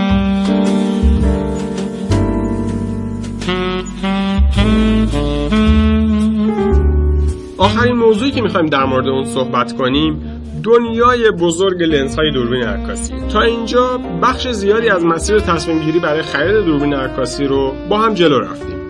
آخرین 7.61 7.95
موضوعی 7.95 8.31
که 8.31 8.41
می‌خوایم 8.41 8.65
در 8.65 8.85
مورد 8.85 9.07
اون 9.07 9.25
صحبت 9.25 9.73
کنیم 9.73 10.41
دنیای 10.63 11.31
بزرگ 11.31 11.83
لنز 11.83 12.15
های 12.15 12.31
دوربین 12.31 12.63
عکاسی. 12.63 13.13
تا 13.33 13.41
اینجا 13.41 13.99
بخش 14.23 14.47
زیادی 14.47 14.89
از 14.89 15.05
مسیر 15.05 15.39
تصمیم 15.39 15.79
گیری 15.79 15.99
برای 15.99 16.21
خرید 16.21 16.65
دوربین 16.65 16.93
عکاسی 16.93 17.45
رو 17.45 17.73
با 17.89 17.97
هم 17.97 18.13
جلو 18.13 18.39
رفتیم. 18.39 18.80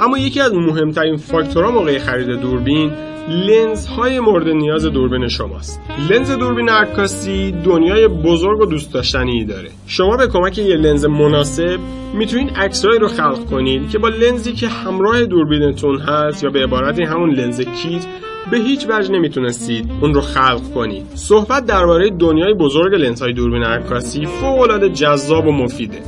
اما 0.00 0.18
یکی 0.18 0.40
از 0.40 0.54
مهمترین 0.54 1.16
فاکتورها 1.16 1.70
موقع 1.70 1.98
خرید 1.98 2.40
دوربین 2.40 2.92
لنز 3.28 3.86
های 3.86 4.20
مورد 4.20 4.48
نیاز 4.48 4.86
دوربین 4.86 5.28
شماست. 5.28 5.80
لنز 6.10 6.30
دوربین 6.30 6.68
عکاسی 6.68 7.52
دنیای 7.64 8.08
بزرگ 8.08 8.60
و 8.60 8.66
دوست 8.66 8.94
داشتنی 8.94 9.44
داره. 9.44 9.68
شما 9.86 10.16
به 10.16 10.26
کمک 10.26 10.58
یه 10.58 10.76
لنز 10.76 11.04
مناسب 11.04 11.78
می‌تونید 12.14 12.50
عکسهایی 12.56 12.98
رو 12.98 13.08
خلق 13.08 13.44
کنید 13.50 13.90
که 13.90 13.98
با 13.98 14.08
لنزی 14.08 14.52
که 14.52 14.68
همراه 14.68 15.24
دوربینتون 15.24 15.98
هست 15.98 16.44
یا 16.44 16.50
به 16.50 16.62
عبارتی 16.62 17.02
همون 17.02 17.30
لنز 17.30 17.60
کیت 17.60 18.06
به 18.50 18.58
هیچ 18.58 18.86
وجه 18.90 19.12
نمی‌تونستید 19.12 19.90
اون 20.00 20.14
رو 20.14 20.20
خلق 20.20 20.74
کنید. 20.74 21.06
صحبت 21.14 21.66
درباره 21.66 22.10
دنیای 22.10 22.54
بزرگ 22.54 22.94
لنزهای 22.94 23.32
دوربین 23.32 23.62
عکاسی 23.62 24.26
فوقالعاده 24.26 24.88
جذاب 24.88 25.46
و 25.46 25.52
مفیده. 25.52 25.98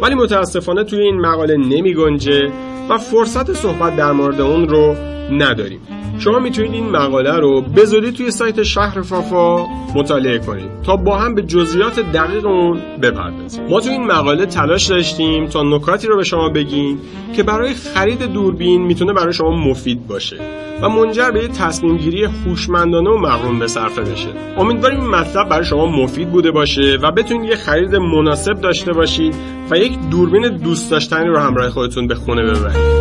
ولی 0.00 0.14
متاسفانه 0.14 0.84
توی 0.84 1.00
این 1.00 1.20
مقاله 1.20 1.56
نمی 1.56 1.94
گنجه 1.94 2.50
و 2.90 2.98
فرصت 2.98 3.52
صحبت 3.52 3.96
در 3.96 4.12
مورد 4.12 4.40
اون 4.40 4.68
رو 4.68 4.96
نداریم. 5.30 5.80
شما 6.20 6.38
می‌تونید 6.38 6.72
این 6.72 6.90
مقاله 6.90 7.36
رو 7.36 7.60
به 7.60 8.10
توی 8.10 8.30
سایت 8.30 8.62
شهر 8.62 9.02
فافا 9.02 9.66
مطالعه 9.94 10.38
کنید 10.38 10.70
تا 10.82 10.96
با 10.96 11.18
هم 11.18 11.34
به 11.34 11.42
جزئیات 11.42 12.00
دقیق 12.00 12.46
اون 12.46 12.80
بپردازیم. 13.02 13.66
ما 13.70 13.80
توی 13.80 13.92
این 13.92 14.06
مقاله 14.06 14.46
تلاش 14.46 14.86
داشتیم 14.86 15.46
تا 15.46 15.62
نکاتی 15.62 16.06
رو 16.06 16.16
به 16.16 16.24
شما 16.24 16.48
بگیم 16.48 16.98
که 17.36 17.42
برای 17.42 17.74
خرید 17.74 18.22
دوربین 18.22 18.82
می‌تونه 18.82 19.12
برای 19.12 19.32
شما 19.32 19.50
مفید 19.50 20.06
باشه 20.06 20.36
و 20.82 20.88
منجر 20.88 21.30
به 21.30 21.48
تصمیم 21.48 21.96
گیری 21.96 22.24
هوشمندانه 22.24 23.10
و 23.10 23.18
مقرون 23.18 23.58
به 23.58 23.66
صرفه 23.66 24.00
بشه. 24.00 24.28
امیدواریم 24.58 25.00
این 25.00 25.10
مطلب 25.10 25.48
برای 25.48 25.64
شما 25.64 25.86
مفید 25.86 26.30
بوده 26.30 26.50
باشه 26.50 26.98
و 27.02 27.10
بتونید 27.10 27.50
یه 27.50 27.56
خرید 27.56 27.96
مناسب 27.96 28.60
داشته 28.60 28.92
باشید 28.92 29.34
و 29.70 29.76
یک 29.78 29.98
دوربین 30.10 30.56
دوست 30.56 30.90
داشتنی 30.90 31.28
رو 31.28 31.38
همراه 31.38 31.70
خودتون 31.70 32.06
به 32.06 32.14
خونه 32.14 32.42
ببرید. 32.42 33.00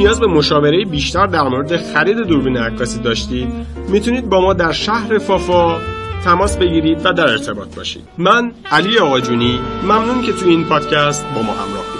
نیاز 0.00 0.20
به 0.20 0.26
مشاوره 0.26 0.84
بیشتر 0.84 1.26
در 1.26 1.42
مورد 1.42 1.76
خرید 1.76 2.16
دوربین 2.16 2.56
عکاسی 2.56 2.98
داشتید. 2.98 3.48
می‌تونید 3.88 4.28
با 4.28 4.40
ما 4.40 4.52
در 4.52 4.72
شهر 4.72 5.18
فافا 5.18 5.78
تماس 6.24 6.56
بگیرید 6.56 7.06
و 7.06 7.12
در 7.12 7.28
ارتباط 7.28 7.76
باشید. 7.76 8.02
من 8.18 8.52
علی 8.70 8.98
آقاجونی. 8.98 9.60
ممنون 9.82 10.22
که 10.22 10.32
توی 10.32 10.50
این 10.50 10.64
پادکست 10.64 11.26
با 11.34 11.42
ما 11.42 11.52
همراه 11.52 11.99